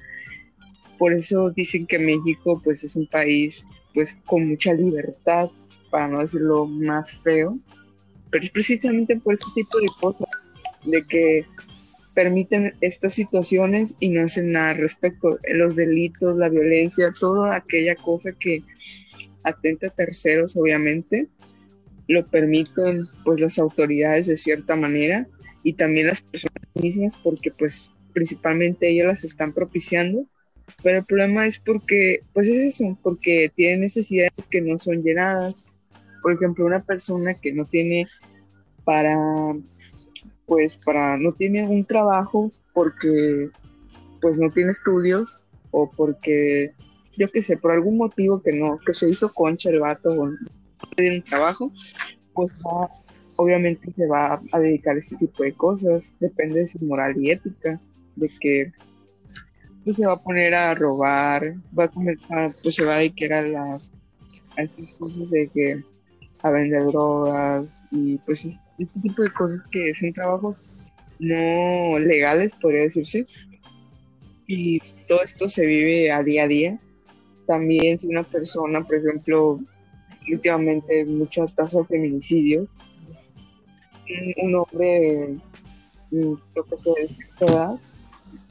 [1.03, 5.49] por eso dicen que México pues es un país pues con mucha libertad
[5.91, 7.49] para no decirlo más feo
[8.29, 10.29] pero es precisamente por este tipo de cosas
[10.85, 11.41] de que
[12.13, 15.39] permiten estas situaciones y no hacen nada al respecto.
[15.53, 18.63] Los delitos la violencia toda aquella cosa que
[19.43, 21.27] atenta a terceros obviamente
[22.07, 25.27] lo permiten pues las autoridades de cierta manera
[25.63, 30.29] y también las personas mismas porque pues principalmente ellas las están propiciando
[30.81, 35.65] pero el problema es porque pues es eso porque tienen necesidades que no son llenadas.
[36.21, 38.07] Por ejemplo una persona que no tiene
[38.83, 39.17] para
[40.45, 43.49] pues para no tiene un trabajo porque
[44.21, 46.71] pues no tiene estudios o porque
[47.17, 50.27] yo qué sé por algún motivo que no que se hizo concha el vato o
[50.27, 50.37] no
[50.95, 51.71] tiene un trabajo
[52.33, 52.87] pues va,
[53.37, 56.13] obviamente se va a dedicar a este tipo de cosas.
[56.19, 57.79] Depende de su moral y ética
[58.15, 58.71] de que
[59.83, 63.33] pues se va a poner a robar va a comenzar pues se va a dedicar
[63.33, 63.91] a las
[64.57, 65.83] a estas cosas de que
[66.41, 70.73] a vender drogas y pues este tipo de cosas que son trabajos
[71.19, 73.25] no legales, podría decirse.
[74.47, 76.79] Y todo esto se vive a día a día.
[77.47, 79.59] También si una persona, por ejemplo,
[80.31, 82.67] últimamente mucha tasa de feminicidio,
[84.43, 85.37] un hombre,
[86.11, 86.89] mm, yo que sé,
[87.39, 87.47] de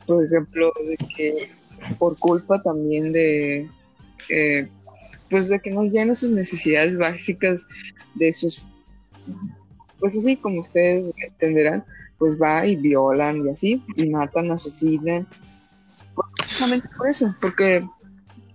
[0.07, 1.51] por ejemplo, de que
[1.99, 3.69] por culpa también de,
[4.29, 4.69] eh,
[5.31, 7.67] pues de que no llena sus necesidades básicas
[8.15, 8.67] de sus
[10.03, 11.85] pues así como ustedes entenderán,
[12.19, 15.29] pues va y violan y así, y matan, asesinan.
[16.37, 17.87] Precisamente por eso, porque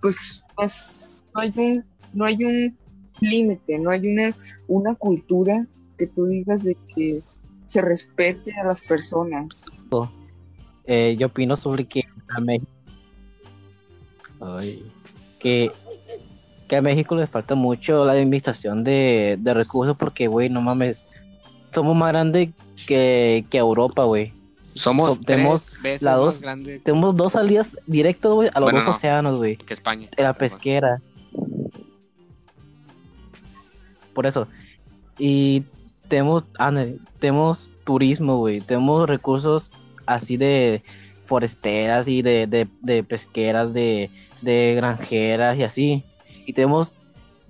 [0.01, 2.77] pues, pues, no hay un, no hay un
[3.21, 4.35] límite, no hay una,
[4.67, 5.65] una cultura
[5.97, 7.21] que tú digas de que
[7.65, 9.63] se respete a las personas.
[10.87, 12.67] Eh, yo opino sobre que a México
[15.39, 15.71] que,
[16.69, 21.11] que a México le falta mucho la administración de, de recursos porque, güey, no mames,
[21.73, 22.49] somos más grandes
[22.85, 24.31] que, que Europa, güey.
[24.75, 28.59] Somos So- tenemos tres veces la más dos- grande Tenemos dos salidas directas, güey, a
[28.59, 28.91] los Bueno, dos no.
[28.91, 29.57] océanos, güey.
[29.57, 30.07] que España.
[30.15, 30.39] En la bueno.
[30.39, 31.01] pesquera.
[34.13, 34.47] Por eso.
[35.17, 35.63] Y
[36.09, 38.61] tenemos, ándale, tenemos turismo, güey.
[38.61, 39.71] Tenemos recursos
[40.07, 40.81] así de
[41.27, 44.09] foresteras y de, de, de pesqueras, de,
[44.41, 46.03] de granjeras y así.
[46.45, 46.95] Y tenemos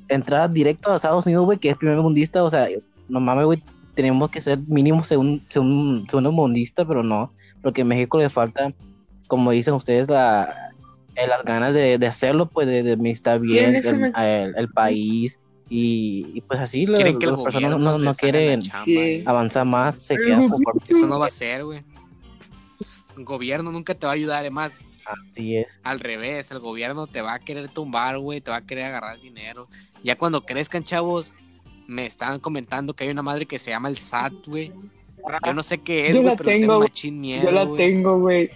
[0.09, 2.43] entrada directa a Estados Unidos, güey, que es primer mundista.
[2.43, 2.67] O sea,
[3.07, 7.31] no mames, güey, tenemos que ser mínimo segundo, segundo, segundo mundista, pero no.
[7.61, 8.73] Porque a México le falta,
[9.27, 10.51] como dicen ustedes, la,
[11.15, 14.11] eh, las ganas de, de hacerlo, pues de, de administrar bien el, me-
[14.43, 15.37] el- el país.
[15.69, 18.97] Y, y pues así las personas no, quieren chamba, Sí.
[18.97, 19.23] eh.
[19.25, 21.83] avanzar más, se quedan por Eso no va a ser, güey.
[23.17, 25.79] El gobierno nunca te va a ayudar, además, Así es.
[25.83, 29.19] al revés, el gobierno te va a querer tumbar, güey, te va a querer agarrar
[29.19, 29.67] dinero.
[30.03, 31.33] Ya cuando crezcan, chavos,
[31.87, 34.71] me estaban comentando que hay una madre que se llama el SAT, güey.
[35.45, 37.63] Yo no sé qué es, Yo güey, la pero tengo tengo, machín miedo, Yo la
[37.63, 37.77] güey.
[37.77, 38.49] tengo, güey.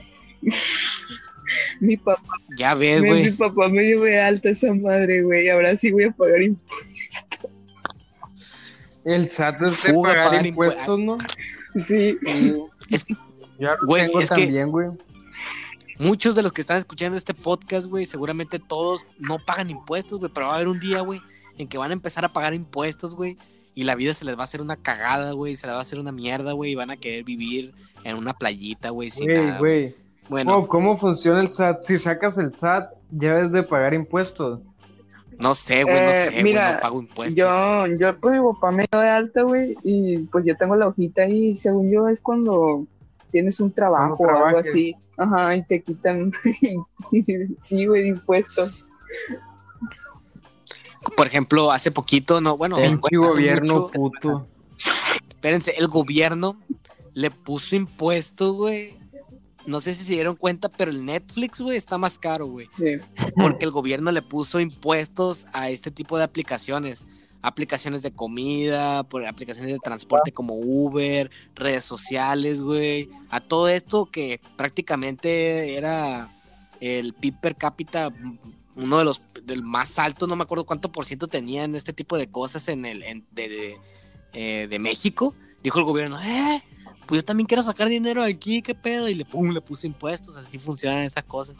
[1.79, 2.21] mi papá,
[2.57, 3.31] Ya ves, me, mi güey.
[3.33, 5.49] papá me dio de alta esa madre, güey.
[5.49, 7.51] Ahora sí voy a pagar impuestos.
[9.03, 11.17] El SAT es de Fuga, pagar pagar impuestos, ¿no?
[11.75, 12.15] Sí.
[12.91, 13.05] Es-
[13.61, 14.87] Yo lo Güey, tengo es que- también, güey.
[15.99, 20.31] Muchos de los que están escuchando este podcast, güey, seguramente todos no pagan impuestos, güey,
[20.33, 21.21] pero va a haber un día, güey,
[21.57, 23.37] en que van a empezar a pagar impuestos, güey,
[23.75, 25.83] y la vida se les va a hacer una cagada, güey, se les va a
[25.83, 27.71] hacer una mierda, güey, y van a querer vivir
[28.03, 29.59] en una playita, güey, sin Güey, nada.
[29.59, 29.95] güey.
[30.27, 31.83] Bueno, Oh, ¿Cómo funciona el SAT?
[31.83, 34.59] Si sacas el SAT, ya es de pagar impuestos.
[35.37, 37.35] no sé, güey, no Eh, sé, güey, mira, no pago impuestos.
[37.35, 40.87] Yo, yo, pues mi papá me dio de alta, güey, y pues yo tengo la
[40.87, 42.85] hojita ahí, según yo es cuando
[43.31, 46.31] tienes un trabajo o algo así, ajá, y te quitan,
[47.61, 48.73] sí, güey, de impuestos.
[51.17, 54.47] Por ejemplo, hace poquito, no, bueno, hace gobierno mucho- puto.
[55.29, 56.59] espérense, el gobierno
[57.13, 58.95] le puso impuestos, güey.
[59.65, 62.67] No sé si se dieron cuenta, pero el Netflix, güey, está más caro, güey.
[62.69, 62.97] Sí.
[63.35, 67.05] porque el gobierno le puso impuestos a este tipo de aplicaciones.
[67.41, 73.09] Aplicaciones de comida, por aplicaciones de transporte como Uber, redes sociales, güey.
[73.29, 76.29] A todo esto que prácticamente era
[76.79, 78.11] el PIB per cápita,
[78.75, 82.17] uno de los del más altos, no me acuerdo cuánto por ciento tenían este tipo
[82.17, 83.75] de cosas en el en- de, de,
[84.33, 85.35] eh, de México.
[85.63, 86.63] Dijo el gobierno, eh,
[87.07, 90.35] pues yo también quiero sacar dinero aquí, qué pedo, y le pum, le puso impuestos,
[90.37, 91.55] así funcionan esas cosas.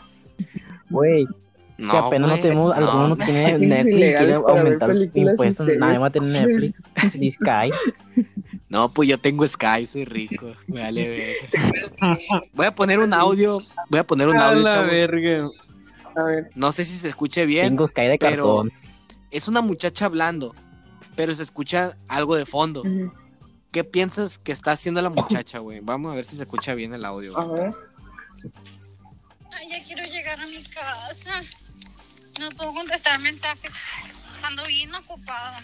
[0.89, 1.27] Güey,
[1.89, 2.73] si apenas no tenemos, no.
[2.87, 6.47] alguno no tiene Es Netflix, ilegal quiere para ver aumentar impuestos, nadie va a tener
[6.47, 6.81] Netflix,
[7.15, 7.71] ni Sky.
[8.69, 10.53] No, pues yo tengo Sky, soy rico.
[10.67, 11.35] Me vale ver.
[12.53, 13.59] Voy a poner un audio.
[13.89, 15.49] Voy a poner un A audio, la verga.
[16.15, 17.67] A ver, No sé si se escuche bien.
[17.67, 18.71] Tengo Sky de pero- cartón.
[19.31, 20.53] Es una muchacha hablando,
[21.15, 22.83] pero se escucha algo de fondo.
[23.71, 25.79] ¿Qué piensas que está haciendo la muchacha, güey?
[25.81, 27.37] Vamos a ver si se escucha bien el audio.
[27.37, 27.61] a güey.
[27.61, 27.71] ver.
[29.53, 31.41] Ay, ya quiero llegar a mi casa.
[32.41, 33.91] No puedo contestar mensajes.
[34.41, 35.63] Ando bien ocupada.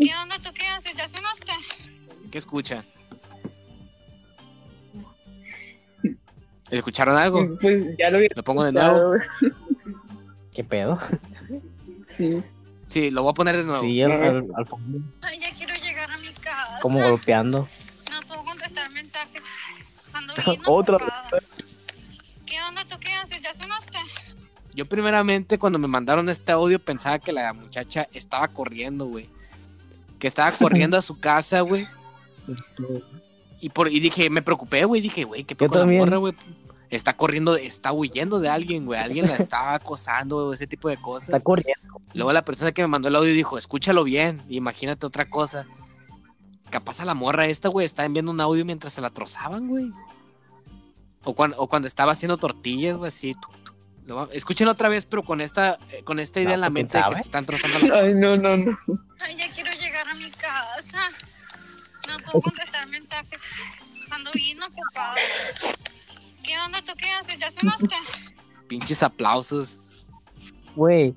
[0.00, 0.38] ¿Qué onda?
[0.38, 0.96] ¿Tú qué haces?
[0.96, 1.52] ¿Ya cenaste?
[2.30, 2.84] ¿Qué escuchan?
[6.70, 7.48] ¿Escucharon algo?
[7.60, 9.14] Pues ya lo había ¿Lo pongo de nuevo?
[10.54, 10.98] ¿Qué pedo?
[12.08, 12.42] Sí.
[12.86, 13.82] Sí, lo voy a poner de nuevo.
[13.82, 16.78] Sí, al, al- al fondo, Ay, ya quiero llegar a mi casa.
[16.80, 17.68] como golpeando.
[18.10, 19.42] No puedo contestar mensajes.
[20.12, 21.30] Ando bien Otra ocupada.
[22.46, 22.84] ¿Qué onda?
[22.86, 23.42] ¿Tú qué haces?
[23.42, 23.98] ¿Ya cenaste?
[24.76, 29.26] Yo primeramente cuando me mandaron este audio pensaba que la muchacha estaba corriendo, güey.
[30.18, 31.86] Que estaba corriendo a su casa, güey.
[33.62, 35.00] Y, por, y dije, me preocupé, güey.
[35.00, 36.34] Dije, güey, ¿qué con la morra, güey?
[36.90, 39.00] Está corriendo, está huyendo de alguien, güey.
[39.00, 41.42] Alguien la está acosando, ese tipo de Está cosas.
[41.42, 42.00] corriendo.
[42.12, 44.42] Luego la persona que me mandó el audio dijo, escúchalo bien.
[44.50, 45.66] Imagínate otra cosa.
[46.68, 49.90] Capaz a la morra esta, güey, está enviando un audio mientras se la trozaban, güey.
[51.24, 53.34] O cuando, o cuando estaba haciendo tortillas, güey, así.
[54.06, 56.70] Lo va- Escuchen otra vez, pero con esta, eh, con esta idea No, en la
[56.70, 57.16] mente ¿quién de que sabe?
[57.16, 58.78] se están trozando la Ay, no, no, no.
[59.20, 60.98] Ay, ya quiero llegar a mi casa.
[62.08, 63.60] No puedo contestar mensajes.
[64.10, 65.14] Ando bien ocupada.
[66.44, 66.80] ¿Qué onda?
[66.82, 67.40] ¿Tú qué haces?
[67.40, 67.88] ¿Ya cenaste?
[68.68, 69.78] pinches aplausos.
[70.76, 71.14] Güey,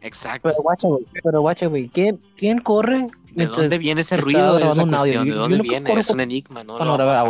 [0.00, 0.48] Exacto.
[0.50, 1.06] pero guacha, güey.
[1.22, 1.88] Pero guacha, güey.
[1.88, 3.08] ¿Quién, ¿Quién corre?
[3.32, 4.58] ¿De dónde viene ese ruido?
[4.58, 5.24] Es la cuestión.
[5.24, 5.98] ¿De Yo- yo dónde viene?
[5.98, 6.78] Es un enigma, ¿no?
[6.78, 7.24] Lo a.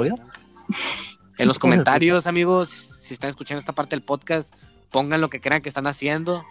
[1.38, 4.54] En los comentarios, amigos, si están escuchando esta parte del podcast,
[4.90, 6.44] pongan lo que crean que están haciendo.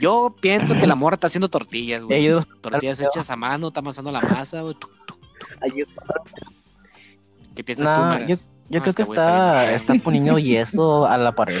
[0.00, 2.24] Yo pienso que la morra está haciendo tortillas, güey.
[2.24, 4.74] Ellos, Tortillas hechas a mano, está amasando la masa, güey.
[7.54, 8.28] ¿Qué piensas tú, Nah, Meras?
[8.28, 8.36] yo,
[8.70, 11.60] yo Ah, creo que está está, está poniendo yeso a la pared.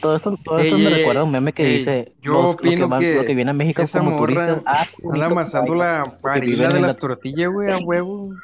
[0.00, 2.32] Todo esto, todo esto Ey, me ey, recuerda a un meme que ey, dice yo
[2.32, 4.62] los- lo, que opino van- que lo que viene a México esa como morra turistas.
[4.66, 8.34] Ah, Están bonito amasando la varilla de la la- tortilla, güey, a huevo.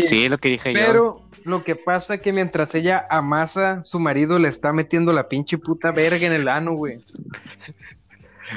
[0.00, 1.21] Sí, lo que dije yo.
[1.44, 5.90] Lo que pasa que mientras ella amasa, su marido le está metiendo la pinche puta
[5.90, 7.04] verga en el ano, güey.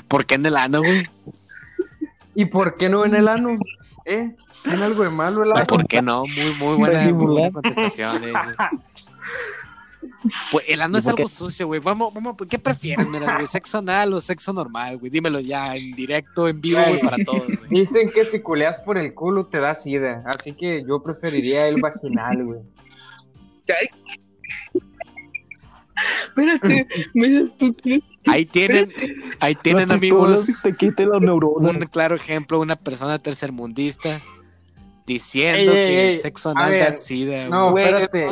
[0.08, 1.08] ¿Por qué en el ano, güey?
[2.36, 3.56] ¿Y por qué no en el ano?
[4.06, 4.36] ¿Eh?
[4.64, 5.66] ¿Tiene algo de malo el ano?
[5.66, 6.24] ¿Por qué no?
[6.26, 8.24] Muy, muy buena, muy buena contestación.
[8.24, 8.56] eh, güey.
[10.52, 11.80] Pues el ano ¿Y es algo sucio, güey.
[11.80, 13.48] Vamos, vamos, ¿qué prefieres, güey?
[13.48, 15.12] ¿Sexo anal o sexo normal, güey?
[15.12, 17.70] Dímelo ya, en directo, en vivo, güey, para todos, güey.
[17.70, 21.80] Dicen que si culeas por el culo te da sida, así que yo preferiría el
[21.80, 22.60] vaginal, güey.
[26.28, 28.92] Espérate, miras tú que Ahí tienen,
[29.40, 31.76] ahí tienen, Las amigos, Te quiten las neuronas.
[31.76, 34.20] un claro ejemplo, una persona tercermundista
[35.06, 37.86] diciendo Ey, ey, que el sexo anal da sida, No, güey.
[37.86, 38.28] Espérate.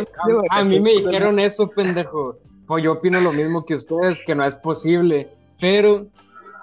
[0.49, 2.39] A, a mí me dijeron eso, pendejo.
[2.65, 5.29] Pues yo opino lo mismo que ustedes, que no es posible.
[5.59, 6.07] Pero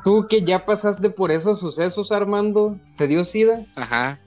[0.03, 3.65] tú que ya pasaste por esos sucesos, Armando, ¿te dio sida?
[3.77, 4.19] Ajá.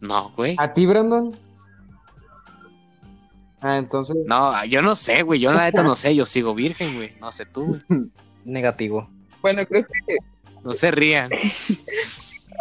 [0.00, 0.54] No, güey.
[0.58, 1.36] ¿A ti, Brandon?
[3.62, 4.16] Ah, entonces.
[4.26, 5.40] No, yo no sé, güey.
[5.40, 6.14] Yo la neta no sé.
[6.14, 7.12] Yo sigo virgen, güey.
[7.20, 8.10] No sé tú, güey.
[8.44, 9.08] Negativo.
[9.40, 10.16] Bueno, creo que
[10.64, 11.30] No se rían.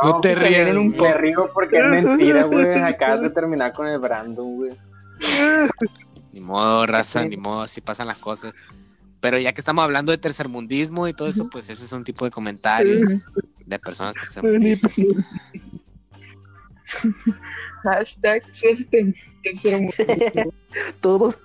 [0.04, 0.52] No te rías.
[0.52, 2.80] salieron un Me río porque es mentira, güey.
[2.80, 4.72] Acabas de terminar con el Brandon, güey.
[6.34, 8.54] Ni modo, raza, ni modo, así pasan las cosas.
[9.20, 12.26] Pero ya que estamos hablando de tercermundismo y todo eso, pues ese es un tipo
[12.26, 13.10] de comentarios
[13.66, 14.92] de personas tercermundistas.
[17.84, 18.78] hashtag ser
[19.44, 20.54] tercero mundo.
[21.02, 21.40] Todos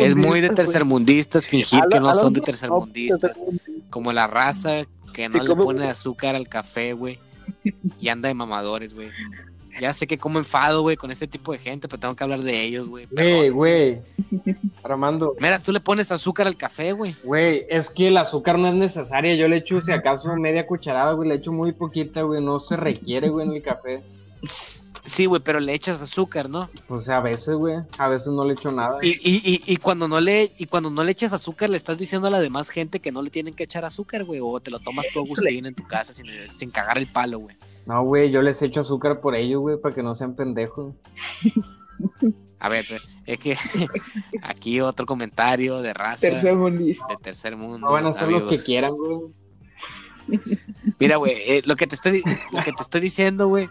[0.00, 3.20] Es muy de tercermundistas fingir que no son de tercermundistas.
[3.20, 3.90] tercermundistas.
[3.90, 7.18] Como la raza que no Sí, le pone azúcar al café, güey.
[8.00, 9.10] Y anda de mamadores, güey.
[9.80, 12.40] Ya sé que como enfado, güey, con este tipo de gente, pero tengo que hablar
[12.40, 13.06] de ellos, güey.
[13.10, 13.98] Güey, güey.
[14.82, 17.14] Armando, Meras, tú le pones azúcar al café, güey.
[17.24, 19.34] güey, es que el azúcar no es necesaria.
[19.34, 21.28] Yo le echo, si acaso, media cucharada, güey.
[21.28, 22.42] Le echo muy poquita, güey.
[22.42, 24.02] No se requiere, güey, en el café.
[25.06, 26.68] Sí, güey, pero le echas azúcar, ¿no?
[26.88, 27.76] Pues a veces, güey.
[27.98, 28.98] A veces no le echo nada.
[29.02, 31.96] Y, y, y, y cuando no le y cuando no le echas azúcar, le estás
[31.96, 34.70] diciendo a la demás gente que no le tienen que echar azúcar, güey, o te
[34.70, 37.56] lo tomas tú Agustín en tu casa sin, sin cagar el palo, güey.
[37.86, 40.94] No, güey, yo les echo azúcar por ello, güey, para que no sean pendejos.
[42.58, 43.56] A ver, pero es que
[44.42, 47.04] aquí otro comentario de raza Tercer mundista.
[47.08, 47.86] de tercer mundo.
[47.86, 48.62] No van a hacer lo que amigos.
[48.64, 49.20] quieran, güey.
[50.98, 53.68] Mira, güey, eh, lo que te estoy lo que te estoy diciendo, güey,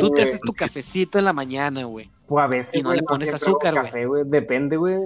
[0.00, 2.10] tú te haces tu cafecito en la mañana, güey.
[2.28, 2.74] O a veces.
[2.74, 3.84] Y no güey, le pones azúcar, güey.
[3.84, 4.24] café, güey.
[4.28, 4.98] Depende, güey.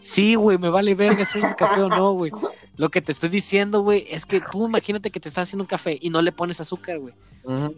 [0.00, 2.30] Sí, güey, me vale verga si es café o no, güey.
[2.78, 5.68] Lo que te estoy diciendo, güey, es que tú imagínate que te estás haciendo un
[5.68, 7.12] café y no le pones azúcar, güey.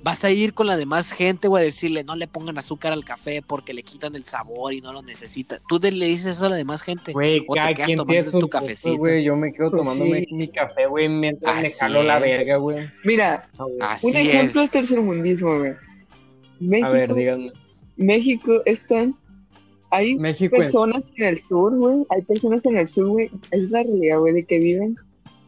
[0.02, 3.04] Vas a ir con la demás gente, güey, a decirle, no le pongan azúcar al
[3.04, 5.60] café porque le quitan el sabor y no lo necesita.
[5.68, 7.12] Tú le dices eso a la demás gente.
[7.12, 8.96] Güey, O te quedas tomando su tu cafecito, cafecito.
[8.96, 9.22] güey.
[9.24, 10.34] Yo me quedo Pues tomándome sí.
[10.34, 12.20] mi café, güey, mientras me Así jalo la es.
[12.38, 12.78] verga, güey.
[13.04, 13.48] Mira,
[13.80, 14.64] Así un ejemplo es.
[14.66, 15.72] es tercermundismo, güey.
[16.58, 17.52] México, A ver, díganme.
[17.96, 19.12] México están.
[19.90, 22.04] Hay México personas en el sur, güey.
[22.10, 23.30] Hay personas en el sur, güey.
[23.50, 24.96] Es la realidad, güey, de que viven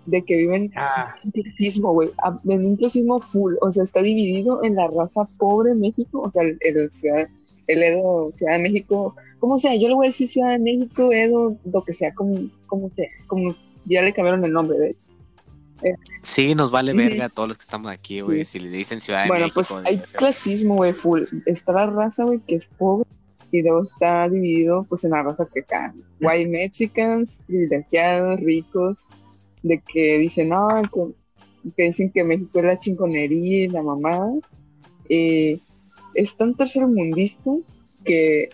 [0.04, 3.84] de que viven Ah, en un clasismo, güey, a- en un clasismo full, o sea,
[3.84, 7.24] está dividido en la raza pobre México, o sea, el, el ciudad,
[7.68, 11.12] el Edo, Ciudad de México, como sea, yo le voy a decir Ciudad de México,
[11.12, 12.34] Edo, lo que sea, como,
[12.66, 15.06] como sea, como ya le cambiaron el nombre, de hecho.
[16.24, 18.44] Sí, nos vale verga a todos los que estamos aquí, güey.
[18.44, 18.58] Sí.
[18.58, 19.62] Si le dicen Ciudad de Bueno, México.
[19.68, 21.22] pues hay clasismo, güey, full.
[21.46, 23.08] Está la raza, güey, que es pobre
[23.52, 25.94] y luego está dividido, pues, en la raza que acá.
[26.20, 28.98] White Mexicans, privilegiados, ricos,
[29.62, 34.32] de que dicen, no, que, que dicen que México es la chingonería y la mamada.
[35.10, 35.60] Eh,
[36.14, 37.50] es tan tercermundista
[38.06, 38.48] que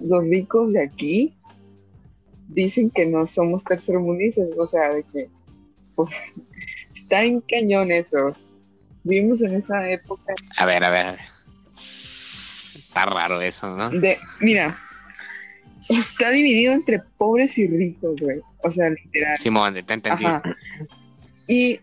[0.00, 1.34] los ricos de aquí
[2.48, 5.26] dicen que no somos tercermundistas, o sea, de que
[5.96, 6.10] pues,
[6.94, 8.36] está en cañón eso.
[9.02, 11.35] Vivimos en esa época A ver, a ver, a ver.
[12.96, 13.90] Está raro eso, ¿no?
[13.90, 14.74] de, mira,
[15.90, 18.40] está dividido entre pobres y ricos, güey.
[18.62, 19.36] O sea, literal.
[19.36, 20.24] Simón, te entendí.
[20.24, 20.42] Ajá.
[21.46, 21.78] Y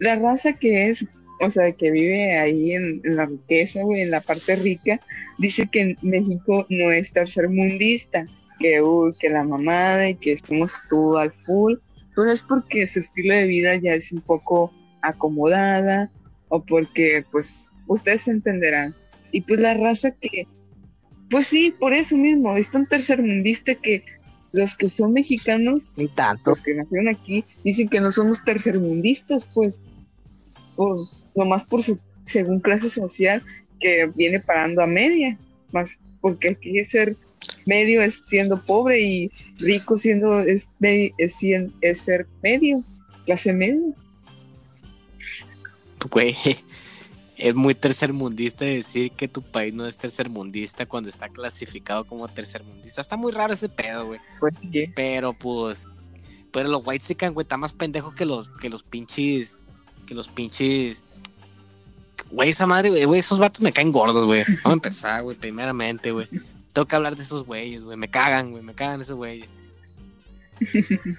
[0.00, 1.06] la raza que es,
[1.40, 5.00] o sea, que vive ahí en, en la riqueza, güey, en la parte rica,
[5.38, 8.26] dice que México no es tercermundista,
[8.58, 11.76] que, uy, que la mamada y que estamos todo al full,
[12.14, 16.10] pero es porque su estilo de vida ya es un poco acomodada
[16.50, 18.92] o porque, pues, ustedes entenderán.
[19.32, 20.46] Y pues la raza que,
[21.30, 24.02] pues sí, por eso mismo, es tan tercermundista que
[24.52, 26.50] los que son mexicanos Ni tanto.
[26.50, 29.80] los que nacieron aquí dicen que no somos tercermundistas, pues,
[30.76, 30.96] por,
[31.36, 33.42] nomás por su, según clase social,
[33.78, 35.38] que viene parando a media,
[35.72, 37.14] más porque aquí es ser
[37.66, 40.68] medio es siendo pobre y rico siendo es,
[41.18, 41.38] es,
[41.80, 42.76] es ser medio,
[43.24, 43.94] clase media.
[46.10, 46.34] Güey,
[47.40, 53.00] es muy tercermundista decir que tu país no es tercermundista cuando está clasificado como tercermundista.
[53.00, 54.20] Está muy raro ese pedo, güey.
[54.38, 54.54] Pues.
[54.94, 55.88] Pero pues,
[56.52, 59.64] pero los white chican, güey, está más pendejo que los, que los pinches,
[60.06, 61.02] que los pinches.
[62.30, 64.44] Güey, esa madre, güey, güey, esos vatos me caen gordos, güey.
[64.62, 66.28] Vamos a empezar, güey, primeramente, güey.
[66.74, 67.96] Tengo que hablar de esos güeyes, güey.
[67.96, 69.48] Me cagan, güey, me cagan esos güeyes.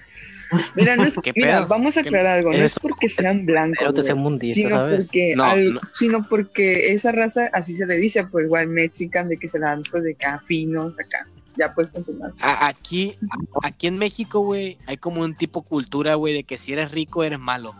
[0.74, 3.92] Mira, no es, ¿Qué mira, vamos a ¿Qué- aclarar algo, no es porque sean blancos,
[3.92, 5.04] güey, sino ¿sabes?
[5.04, 5.80] porque No, al- no.
[5.92, 9.68] sino porque esa raza así se le dice pues igual mexican de que se la
[9.68, 11.26] dan pues de acá finos acá
[11.56, 13.14] ya puedes continuar A- aquí,
[13.62, 16.90] a- aquí en México, güey, hay como un tipo cultura, güey, de que si eres
[16.90, 17.74] rico eres malo.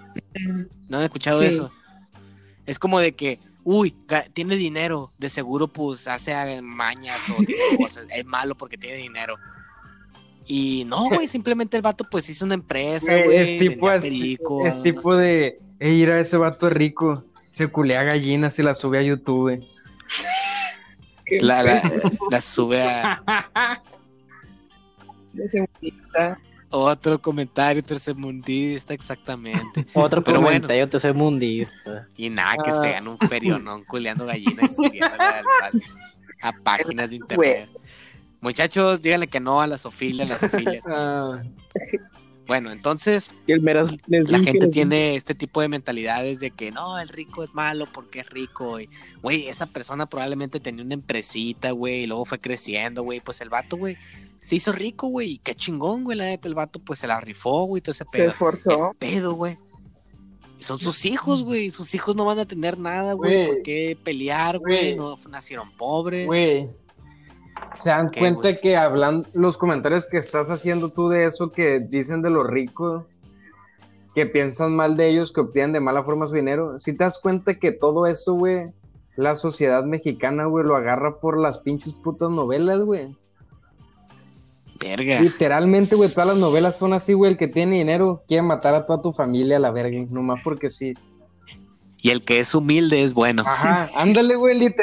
[0.90, 1.46] ¿No han escuchado Sí.
[1.46, 1.72] eso?
[2.66, 3.94] Es como de que, uy,
[4.34, 8.98] tiene dinero, de seguro pues hace eh, mañas o tiene cosas, es malo porque tiene
[8.98, 9.36] dinero.
[10.54, 14.08] Y no, güey, simplemente el vato pues hizo una empresa, güey, güey, es tipo así,
[14.08, 15.18] perico, es no tipo sé.
[15.18, 19.58] de, ey, mira, ese vato rico, se culea gallinas y la sube a YouTube.
[21.40, 23.78] La, la, pedo, la sube a
[26.70, 29.86] otro comentario tercermundista, exactamente.
[29.94, 30.48] Otro Pero bueno.
[30.58, 32.06] comentario tercermundista.
[32.18, 32.74] Y nada, que Ah.
[32.74, 35.82] se gana un ferionón culeando gallinas y al-
[36.42, 37.68] a páginas de internet.
[38.42, 40.84] Muchachos, díganle que no a la sofilia, las sofilias.
[40.94, 41.24] Ah.
[42.46, 46.70] Bueno, entonces Y el meras les la gente tiene este tipo de mentalidades de que
[46.70, 48.80] no, el rico es malo porque es rico.
[48.80, 48.90] Y,
[49.22, 53.20] güey, esa persona probablemente tenía una empresita, güey, y luego fue creciendo, güey.
[53.20, 53.96] Pues el vato, güey,
[54.40, 55.30] se hizo rico, güey.
[55.30, 58.04] Y qué chingón, güey, la neta, el vato, pues se la rifó, güey, todo ese
[58.06, 58.28] se pedo.
[58.28, 59.56] esforzó ¿Qué pedo, güey?
[60.58, 61.70] Son sus hijos, güey.
[61.70, 63.46] Sus hijos no van a tener nada, güey.
[63.46, 64.58] ¿Por qué pelear?
[64.58, 64.94] Güey.
[64.94, 66.26] No nacieron pobres.
[66.26, 66.68] Güey,
[67.76, 71.80] se dan ¿Qué, cuenta que hablan los comentarios que estás haciendo tú de eso que
[71.80, 73.04] dicen de los ricos,
[74.14, 76.78] que piensan mal de ellos, que obtienen de mala forma su dinero.
[76.78, 78.72] Si te das cuenta que todo eso, güey,
[79.16, 83.08] la sociedad mexicana, güey, lo agarra por las pinches putas novelas, güey.
[84.80, 85.20] Verga.
[85.20, 87.32] Literalmente, güey, todas las novelas son así, güey.
[87.32, 90.68] El que tiene dinero quiere matar a toda tu familia a la verga, nomás porque
[90.68, 90.94] sí.
[92.04, 93.42] Y el que es humilde es bueno.
[93.46, 94.82] Ajá, ándale, güey, Y el que,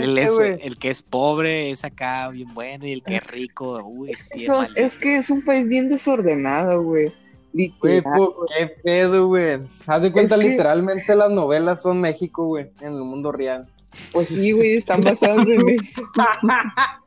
[0.00, 0.58] literalmente, es, güey.
[0.62, 2.86] el que es pobre es acá bien bueno.
[2.86, 4.30] Y el que es rico, uy, sí.
[4.34, 7.12] es Eso- es que es un país bien desordenado güey
[7.52, 9.58] Güey, literal po- qué pedo, güey.
[9.86, 13.66] Haz de cuenta, Es que- literalmente las novelas son México, güey, en el mundo real.
[14.12, 16.02] pues sí güey están basados en eso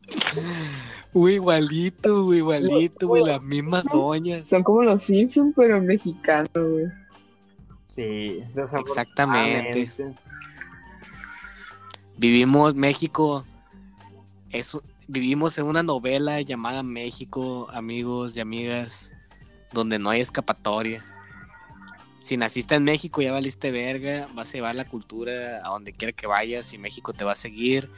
[1.14, 3.24] Uy, igualito, güey, igualito, güey.
[3.24, 4.50] Las mismas doñas.
[4.50, 6.86] son como los Simpsons pero mexicanos güey
[7.94, 8.44] Sí,
[8.80, 9.92] Exactamente.
[12.18, 13.46] Vivimos México.
[14.52, 14.78] Es,
[15.08, 19.12] vivimos en una novela llamada México, amigos y amigas,
[19.72, 21.04] donde no hay escapatoria.
[22.22, 26.14] Si naciste en México ya valiste verga, vas a llevar la cultura a donde quiera
[26.14, 27.90] que vayas y México te va a seguir,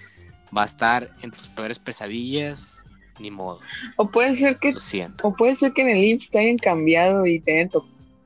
[0.56, 2.84] va a estar en tus peores pesadillas,
[3.20, 3.60] ni modo,
[3.98, 5.28] o puede ser que lo siento.
[5.28, 7.86] o puede ser que en el IMSS te hayan cambiado y te hayan to-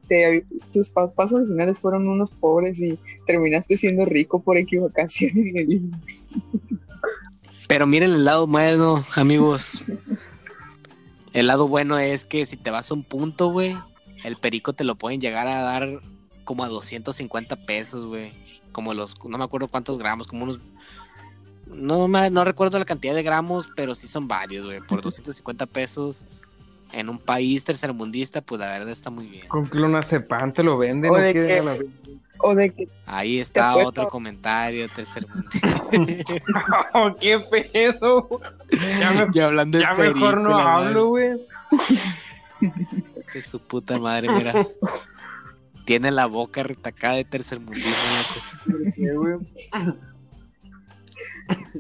[0.10, 5.72] te, tus papás originales fueron unos pobres y terminaste siendo rico por equivocación en el
[5.74, 6.30] IMSS.
[7.68, 9.84] Pero miren el lado bueno, amigos.
[11.34, 13.78] El lado bueno es que si te vas a un punto, güey,
[14.24, 16.02] el perico te lo pueden llegar a dar
[16.44, 18.34] como a 250 pesos, güey.
[18.72, 20.60] Como los, no me acuerdo cuántos gramos, como unos...
[21.68, 24.82] No, me, no recuerdo la cantidad de gramos, pero sí son varios, güey.
[24.82, 26.26] Por 250 pesos
[26.92, 29.48] en un país tercermundista, pues la verdad está muy bien.
[29.48, 31.12] Con clonazepam te lo venden.
[31.12, 31.24] O ¿no?
[31.24, 31.48] de ¿Qué?
[31.48, 31.78] que- A la-
[32.42, 35.68] O de que Ahí está otro comentario tercermundista.
[36.94, 38.40] Oh, ¡Qué pedo!
[39.00, 41.32] Ya, me- y hablando de ya mejor no hablo, güey.
[43.34, 44.54] De su puta madre, mira.
[45.86, 47.92] Tiene la boca retacada de tercermundismo.
[48.68, 48.92] loco.
[48.96, 49.36] ¿Qué, güey?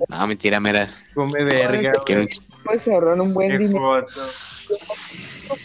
[0.09, 1.03] No, mentira, miras.
[1.13, 2.25] Come verga, Quiero
[2.65, 4.21] pues se ahorran un buen Qué dinero, foto.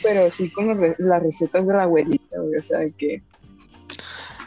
[0.02, 2.57] Pero sí con las re- las recetas de la abuelita, güey.
[2.59, 3.22] O sea, de que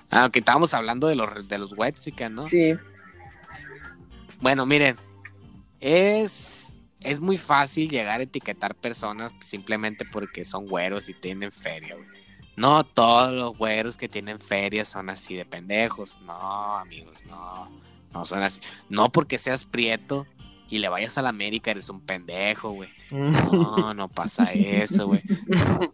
[0.10, 2.48] Ah, que estábamos hablando de los, de los Wexican, ¿no?
[2.48, 2.74] sí,
[4.40, 4.96] Bueno, miren,
[5.82, 11.96] es, es muy fácil llegar a etiquetar personas simplemente porque son güeros y tienen feria,
[11.96, 12.08] güey.
[12.56, 16.18] No todos los güeros que tienen feria son así de pendejos.
[16.26, 17.70] No, amigos, no.
[18.14, 18.62] No son así.
[18.90, 20.26] No porque seas prieto
[20.70, 22.90] y le vayas a la América eres un pendejo, güey.
[23.12, 25.22] No, no pasa eso, güey.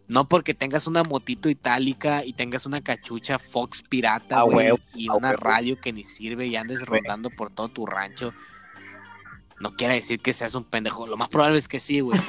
[0.08, 5.32] No porque tengas una motito itálica y tengas una cachucha Fox pirata, güey, y una
[5.32, 8.32] radio que ni sirve y andes rondando por todo tu rancho.
[9.60, 11.06] No quiere decir que seas un pendejo.
[11.06, 12.20] Lo más probable es que sí, güey.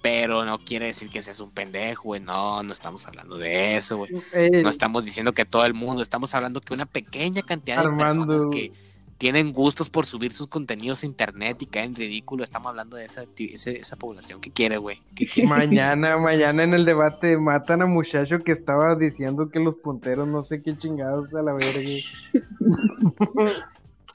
[0.00, 2.20] Pero no quiere decir que seas un pendejo, güey.
[2.20, 4.12] No, no estamos hablando de eso, güey.
[4.32, 7.88] Eh, No estamos diciendo que todo el mundo, estamos hablando que una pequeña cantidad de
[7.88, 8.26] Armando.
[8.26, 8.72] personas que
[9.18, 13.24] tienen gustos por subir sus contenidos a internet y caen ridículo, estamos hablando de esa,
[13.36, 15.00] ese- esa población que quiere, güey.
[15.44, 20.42] Mañana, mañana en el debate matan a muchacho que estaba diciendo que los punteros no
[20.42, 21.80] sé qué chingados a la verga.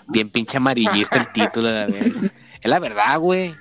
[0.08, 2.32] Bien pinche amarillista el título, la verdad.
[2.62, 3.54] Es la verdad, güey.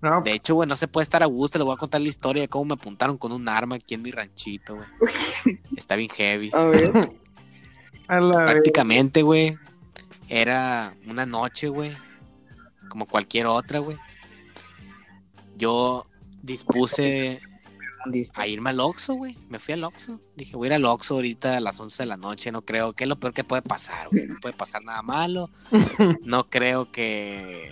[0.00, 1.58] No, De hecho, güey, no se puede estar a gusto.
[1.58, 4.02] Le voy a contar la historia de cómo me apuntaron con un arma aquí en
[4.02, 5.58] mi ranchito, güey.
[5.76, 6.50] Está bien heavy.
[6.52, 6.92] a ver,
[8.06, 8.52] a la verga.
[8.52, 9.56] Prácticamente, güey.
[10.28, 11.96] Era una noche, güey.
[12.88, 13.96] Como cualquier otra, güey.
[15.56, 16.06] Yo
[16.42, 17.40] dispuse
[18.34, 19.36] a irme al Oxxo, güey.
[19.48, 20.20] Me fui al Oxxo.
[20.36, 22.52] Dije, voy a ir al Oxxo ahorita a las 11 de la noche.
[22.52, 24.26] No creo que es lo peor que puede pasar, güey.
[24.26, 25.50] No puede pasar nada malo.
[26.24, 27.70] No creo que...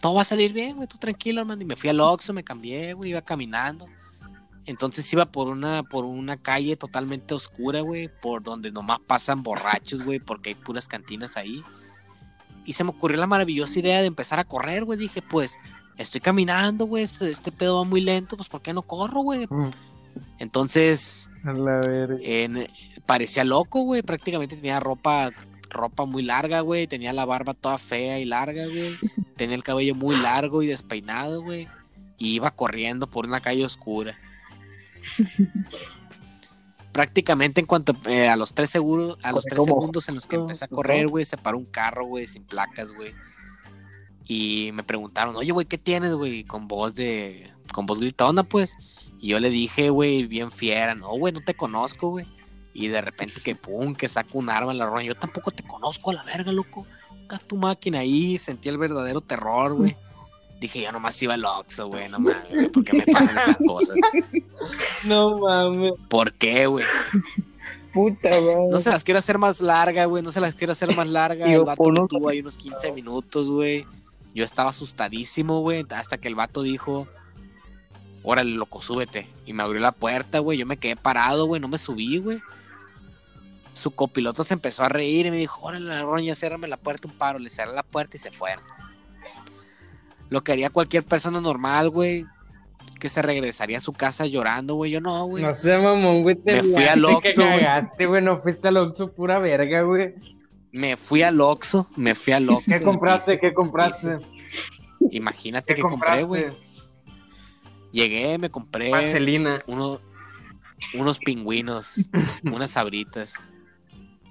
[0.00, 0.88] Todo va a salir bien, güey.
[0.88, 1.62] Tú tranquilo, hermano.
[1.62, 3.10] Y me fui al Oxxo, me cambié, güey.
[3.10, 3.86] Iba caminando.
[4.66, 8.08] Entonces iba por una, por una calle totalmente oscura, güey.
[8.20, 10.20] Por donde nomás pasan borrachos, güey.
[10.20, 11.62] Porque hay puras cantinas ahí.
[12.64, 14.98] Y se me ocurrió la maravillosa idea de empezar a correr, güey.
[14.98, 15.56] Dije, pues,
[15.98, 17.04] estoy caminando, güey.
[17.04, 18.36] Este, este pedo va muy lento.
[18.36, 19.46] Pues, ¿por qué no corro, güey?
[19.50, 19.70] Mm,
[20.38, 21.80] Entonces, la
[23.04, 24.02] parecía loco, güey.
[24.02, 25.30] Prácticamente tenía ropa,
[25.70, 26.86] ropa muy larga, güey.
[26.86, 28.96] Tenía la barba toda fea y larga, güey.
[29.36, 31.66] Tenía el cabello muy largo y despeinado, güey.
[32.16, 34.16] Y iba corriendo por una calle oscura.
[36.92, 40.36] Prácticamente en cuanto eh, a los tres seguros, a los tres segundos en los que
[40.36, 43.14] empecé a correr, güey, se paró un carro, güey, sin placas, güey.
[44.28, 46.44] Y me preguntaron, oye, güey, ¿qué tienes, güey?
[46.44, 48.74] Con voz de, con voz gritona, pues.
[49.20, 52.26] Y yo le dije, güey, bien fiera, no, güey, no te conozco, güey.
[52.74, 55.06] Y de repente que pum, que saco un arma en la roña.
[55.06, 56.86] Yo tampoco te conozco a la verga, loco.
[57.24, 59.96] Acá tu máquina ahí, sentí el verdadero terror, güey.
[60.60, 63.56] Dije, yo nomás iba al Oxxo, güey, no mames, güey, ¿por qué me pasan estas
[63.66, 63.96] cosas?
[65.04, 65.92] No mames.
[66.08, 66.84] ¿Por qué, güey?
[67.92, 68.70] puta, güey.
[68.70, 71.46] No se las quiero hacer más larga, güey, no se las quiero hacer más larga.
[71.46, 73.86] El vato me tuvo ahí unos 15 minutos, güey.
[74.34, 77.06] Yo estaba asustadísimo, güey, hasta que el vato dijo,
[78.22, 79.28] órale, loco, súbete.
[79.46, 82.40] Y me abrió la puerta, güey, yo me quedé parado, güey, no me subí, güey.
[83.74, 87.08] Su copiloto se empezó a reír y me dijo, órale, la roña, ciérrame la puerta
[87.08, 87.38] un paro.
[87.38, 88.64] Le cerré la puerta y se fueron.
[90.28, 92.26] Lo que haría cualquier persona normal, güey,
[93.00, 94.90] que se regresaría a su casa llorando, güey.
[94.92, 95.42] Yo no, güey.
[95.42, 96.36] No sé, mamón, güey.
[96.36, 97.60] te Me fui al Oxxo, güey.
[97.60, 98.22] cagaste, güey.
[98.22, 100.14] No fuiste al Oxxo, pura verga, güey.
[100.70, 102.70] Me fui al Oxxo, me fui al Oxxo.
[102.78, 103.32] ¿Qué compraste?
[103.34, 104.18] hice- ¿Qué compraste?
[105.10, 106.46] Imagínate ¿Qué que compré, güey.
[107.92, 109.58] Llegué, me compré Vaselina.
[109.66, 110.00] uno-
[110.94, 111.96] unos pingüinos,
[112.44, 113.34] unas sabritas.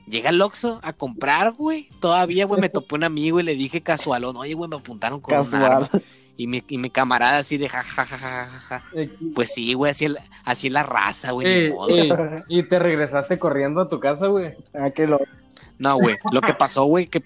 [0.07, 1.89] Llegué al Oxxo a comprar, güey.
[1.99, 5.33] Todavía, güey, me topé un amigo y le dije casualón, oye, güey, me apuntaron con
[5.35, 5.63] un Casual.
[5.63, 5.89] arma.
[6.41, 8.83] Y mi, y mi camarada así de ja, ja, ja, ja, ja, ja.
[8.95, 10.07] Eh, Pues sí, güey, así,
[10.43, 14.55] así la raza, güey, ni eh, eh, y te regresaste corriendo a tu casa, güey.
[14.73, 15.19] Ah, que lo...
[15.77, 16.15] No, güey.
[16.31, 17.23] Lo que pasó, güey, que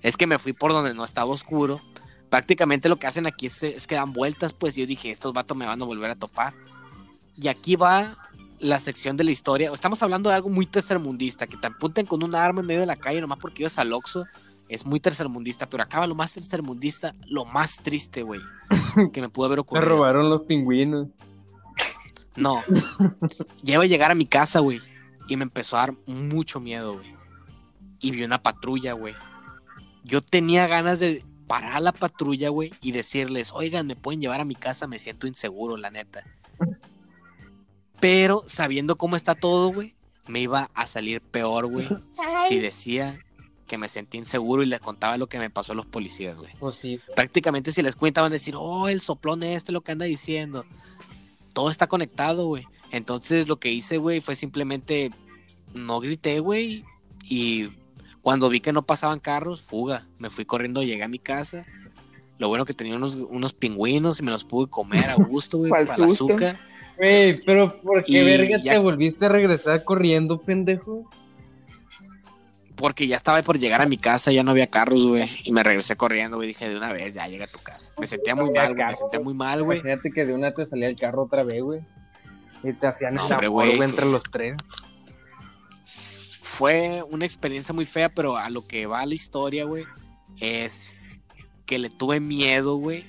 [0.00, 1.82] es que me fui por donde no estaba oscuro.
[2.30, 4.74] Prácticamente lo que hacen aquí es, es que dan vueltas, pues.
[4.74, 6.54] Yo dije, estos vatos me van a volver a topar.
[7.36, 8.16] Y aquí va
[8.58, 9.70] la sección de la historia.
[9.70, 12.86] Estamos hablando de algo muy tercermundista, que te apunten con un arma en medio de
[12.86, 14.24] la calle nomás porque ibas al Oxxo.
[14.68, 18.40] Es muy tercermundista, pero acaba lo más tercermundista, lo más triste, güey,
[19.12, 19.88] que me pudo haber Me ocurrido.
[19.88, 21.08] robaron los pingüinos.
[22.34, 22.60] No.
[23.62, 24.80] Llevo a llegar a mi casa, güey.
[25.28, 27.14] Y me empezó a dar mucho miedo, güey.
[28.00, 29.14] Y vi una patrulla, güey.
[30.04, 34.40] Yo tenía ganas de parar a la patrulla, güey, y decirles, oigan, me pueden llevar
[34.40, 36.22] a mi casa, me siento inseguro, la neta.
[38.00, 39.94] Pero sabiendo cómo está todo, güey,
[40.26, 41.88] me iba a salir peor, güey,
[42.48, 43.18] si decía
[43.66, 46.52] que me sentí inseguro y les contaba lo que me pasó a los policías, güey
[46.60, 47.00] Pues sí.
[47.14, 50.64] prácticamente si les cuenta van a decir, oh, el soplón este lo que anda diciendo.
[51.52, 52.64] Todo está conectado, güey.
[52.92, 55.10] Entonces lo que hice, güey, fue simplemente
[55.74, 56.84] no grité, güey.
[57.24, 57.68] Y
[58.22, 60.06] cuando vi que no pasaban carros, fuga.
[60.18, 61.64] Me fui corriendo, llegué a mi casa.
[62.38, 65.70] Lo bueno que tenía unos, unos pingüinos y me los pude comer a gusto, güey,
[65.70, 66.58] para azúcar.
[66.98, 71.10] Güey, pero ¿por qué Y verga ya- te volviste a regresar corriendo, pendejo?
[72.76, 75.30] Porque ya estaba por llegar a mi casa, ya no había carros, güey.
[75.44, 76.48] Y me regresé corriendo, güey.
[76.48, 77.92] Dije, de una vez, ya llega a tu casa.
[77.98, 78.86] Me sentía muy mal, güey.
[78.86, 79.78] Me sentía muy mal, güey.
[79.78, 81.80] Imagínate que de una te salía el carro otra vez, güey.
[82.62, 84.56] Y te hacían el Hombre, amor, güey, entre los tres.
[86.42, 89.84] fue una experiencia muy fea, pero a lo que va la historia, güey,
[90.40, 90.96] es
[91.66, 93.04] que le tuve miedo, güey.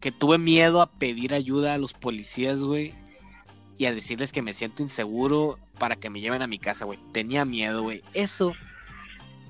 [0.00, 2.92] Que tuve miedo a pedir ayuda a los policías, güey.
[3.78, 6.98] Y a decirles que me siento inseguro para que me lleven a mi casa, güey.
[7.12, 8.02] Tenía miedo, güey.
[8.12, 8.52] Eso,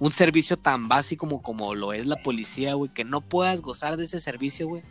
[0.01, 3.97] un servicio tan básico como, como lo es la policía, güey, que no puedas gozar
[3.97, 4.83] de ese servicio, güey.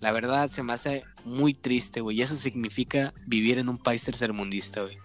[0.00, 2.18] La verdad se me hace muy triste, güey.
[2.18, 4.96] Y eso significa vivir en un país tercermundista, güey.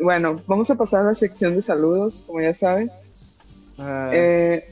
[0.00, 2.88] Bueno, vamos a pasar a la sección de saludos, como ya saben.
[3.78, 4.62] Ah, Eh,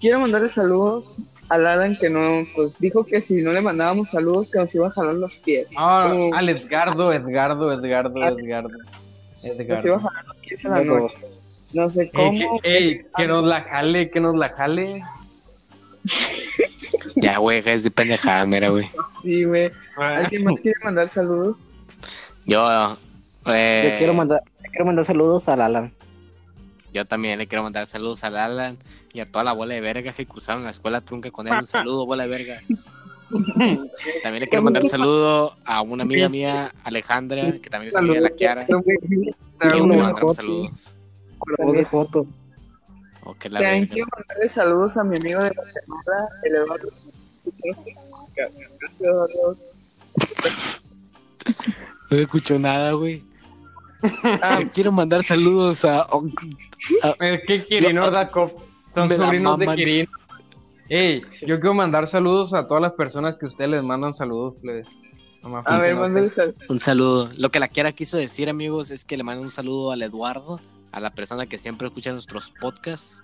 [0.00, 1.16] quiero mandarle saludos
[1.48, 4.86] al Alan que no, pues dijo que si no le mandábamos saludos que nos iba
[4.86, 5.68] a jalar los pies.
[5.76, 8.28] ah, como- al Edgardo, Edgardo, Edgardo, Ah.
[8.28, 8.70] Edgardo.
[8.70, 9.98] Nos iba a Edgardo.
[10.00, 11.14] jalar los pies a la noche.
[11.74, 12.60] No sé Ey, cómo.
[12.60, 15.02] que, ey, que nos la jale, que nos la jale.
[17.16, 18.86] Ya, güey, es de pendejada, mira, güey.
[19.22, 19.70] Sí, güey.
[19.96, 21.56] ¿Alguien más quiere mandar saludos?
[22.46, 22.96] Yo,
[23.46, 25.92] eh, Yo quiero mandar, quiero mandar saludos al Alan.
[26.92, 28.76] yo también le quiero mandar saludos al Alan
[29.12, 31.54] y a toda la bola de vergas que cruzaron la escuela trunca con él.
[31.54, 32.64] Un saludo, bola de vergas.
[34.22, 38.14] También le quiero mandar un saludo a una amiga mía, Alejandra, que también es amiga
[38.14, 38.66] de la Kiara.
[39.58, 40.91] Pero, le mandamos saludos.
[41.42, 42.26] Con la voz de foto.
[43.24, 43.92] O que la También verga.
[43.94, 46.88] quiero mandarle saludos a mi amigo de Guatemala, el Eduardo.
[48.34, 49.56] Gracias, Eduardo.
[52.10, 53.24] No escucho nada, güey.
[54.42, 56.06] Ah, quiero mandar saludos a.
[57.20, 58.50] Es que Kirin Yo- Ordakov
[58.92, 59.76] son sobrinos de maman.
[59.76, 60.06] Kirin.
[60.88, 64.54] Ey, yo quiero mandar saludos a todas las personas que ustedes les mandan saludos,
[65.64, 66.30] a ver, mándale.
[66.68, 67.30] Un saludo.
[67.36, 70.60] Lo que la Kiara quiso decir, amigos, es que le mando un saludo al Eduardo,
[70.92, 73.22] a la persona que siempre escucha nuestros podcasts.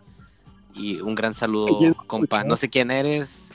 [0.75, 2.45] Y un gran saludo, ¿Quién compa.
[2.45, 3.53] No sé quién eres,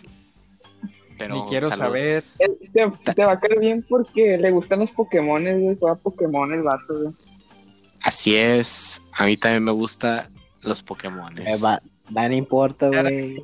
[1.17, 1.35] pero.
[1.35, 1.87] Ni quiero saludo.
[1.87, 2.23] saber.
[2.39, 5.77] Eh, Te, te va a caer bien porque le gustan los Pokémon, güey.
[5.79, 7.13] Juega Pokémon el vato, güey.
[8.03, 9.01] Así es.
[9.17, 10.27] A mí también me gustan
[10.61, 11.37] los Pokémon.
[11.39, 11.79] Eh, va,
[12.15, 13.35] va, no importa, güey.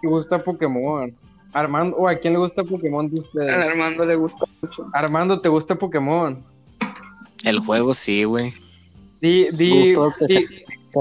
[0.00, 1.12] ¿Te gusta Pokémon?
[1.52, 3.62] Armando, o a quién le gusta Pokémon de A?
[3.62, 4.88] Armando le gusta mucho.
[4.92, 6.40] Armando, ¿te gusta Pokémon?
[7.42, 8.52] El juego sí, güey.
[9.26, 9.96] Di, di,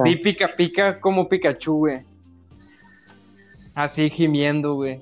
[0.03, 2.01] di, pica pica como Pikachu, güey.
[3.76, 4.99] Así gimiendo, güey.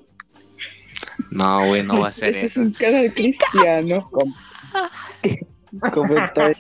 [1.31, 2.61] No, güey, no va a ser Este es eso.
[2.61, 4.09] un cara de cristiano.
[5.93, 6.57] Comentario.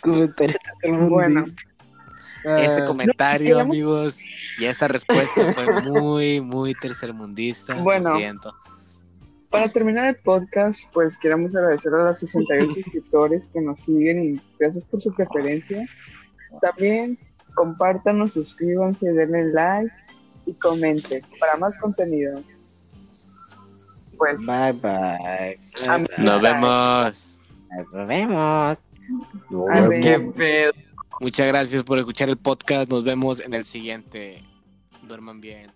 [0.00, 0.56] Comentario
[1.08, 1.42] Bueno.
[2.44, 4.20] Ese Ah, comentario, no, amigos,
[4.58, 7.74] y esa respuesta fue muy, muy tercermundista.
[7.74, 8.12] Bueno.
[8.12, 8.54] Lo siento.
[9.50, 14.40] Para terminar el podcast, pues queremos agradecer a los 68 suscriptores que nos siguen y
[14.58, 15.84] gracias por su preferencia.
[16.60, 17.18] También
[17.54, 19.92] compártanos, suscríbanse, denle like
[20.46, 22.40] y comenten para más contenido.
[24.18, 25.58] Pues, Bye, bye.
[26.18, 27.38] Nos vemos.
[27.90, 28.78] Nos vemos.
[30.02, 30.72] Qué pedo.
[31.20, 32.90] Muchas gracias por escuchar el podcast.
[32.90, 34.44] Nos vemos en el siguiente.
[35.02, 35.72] Duerman bien.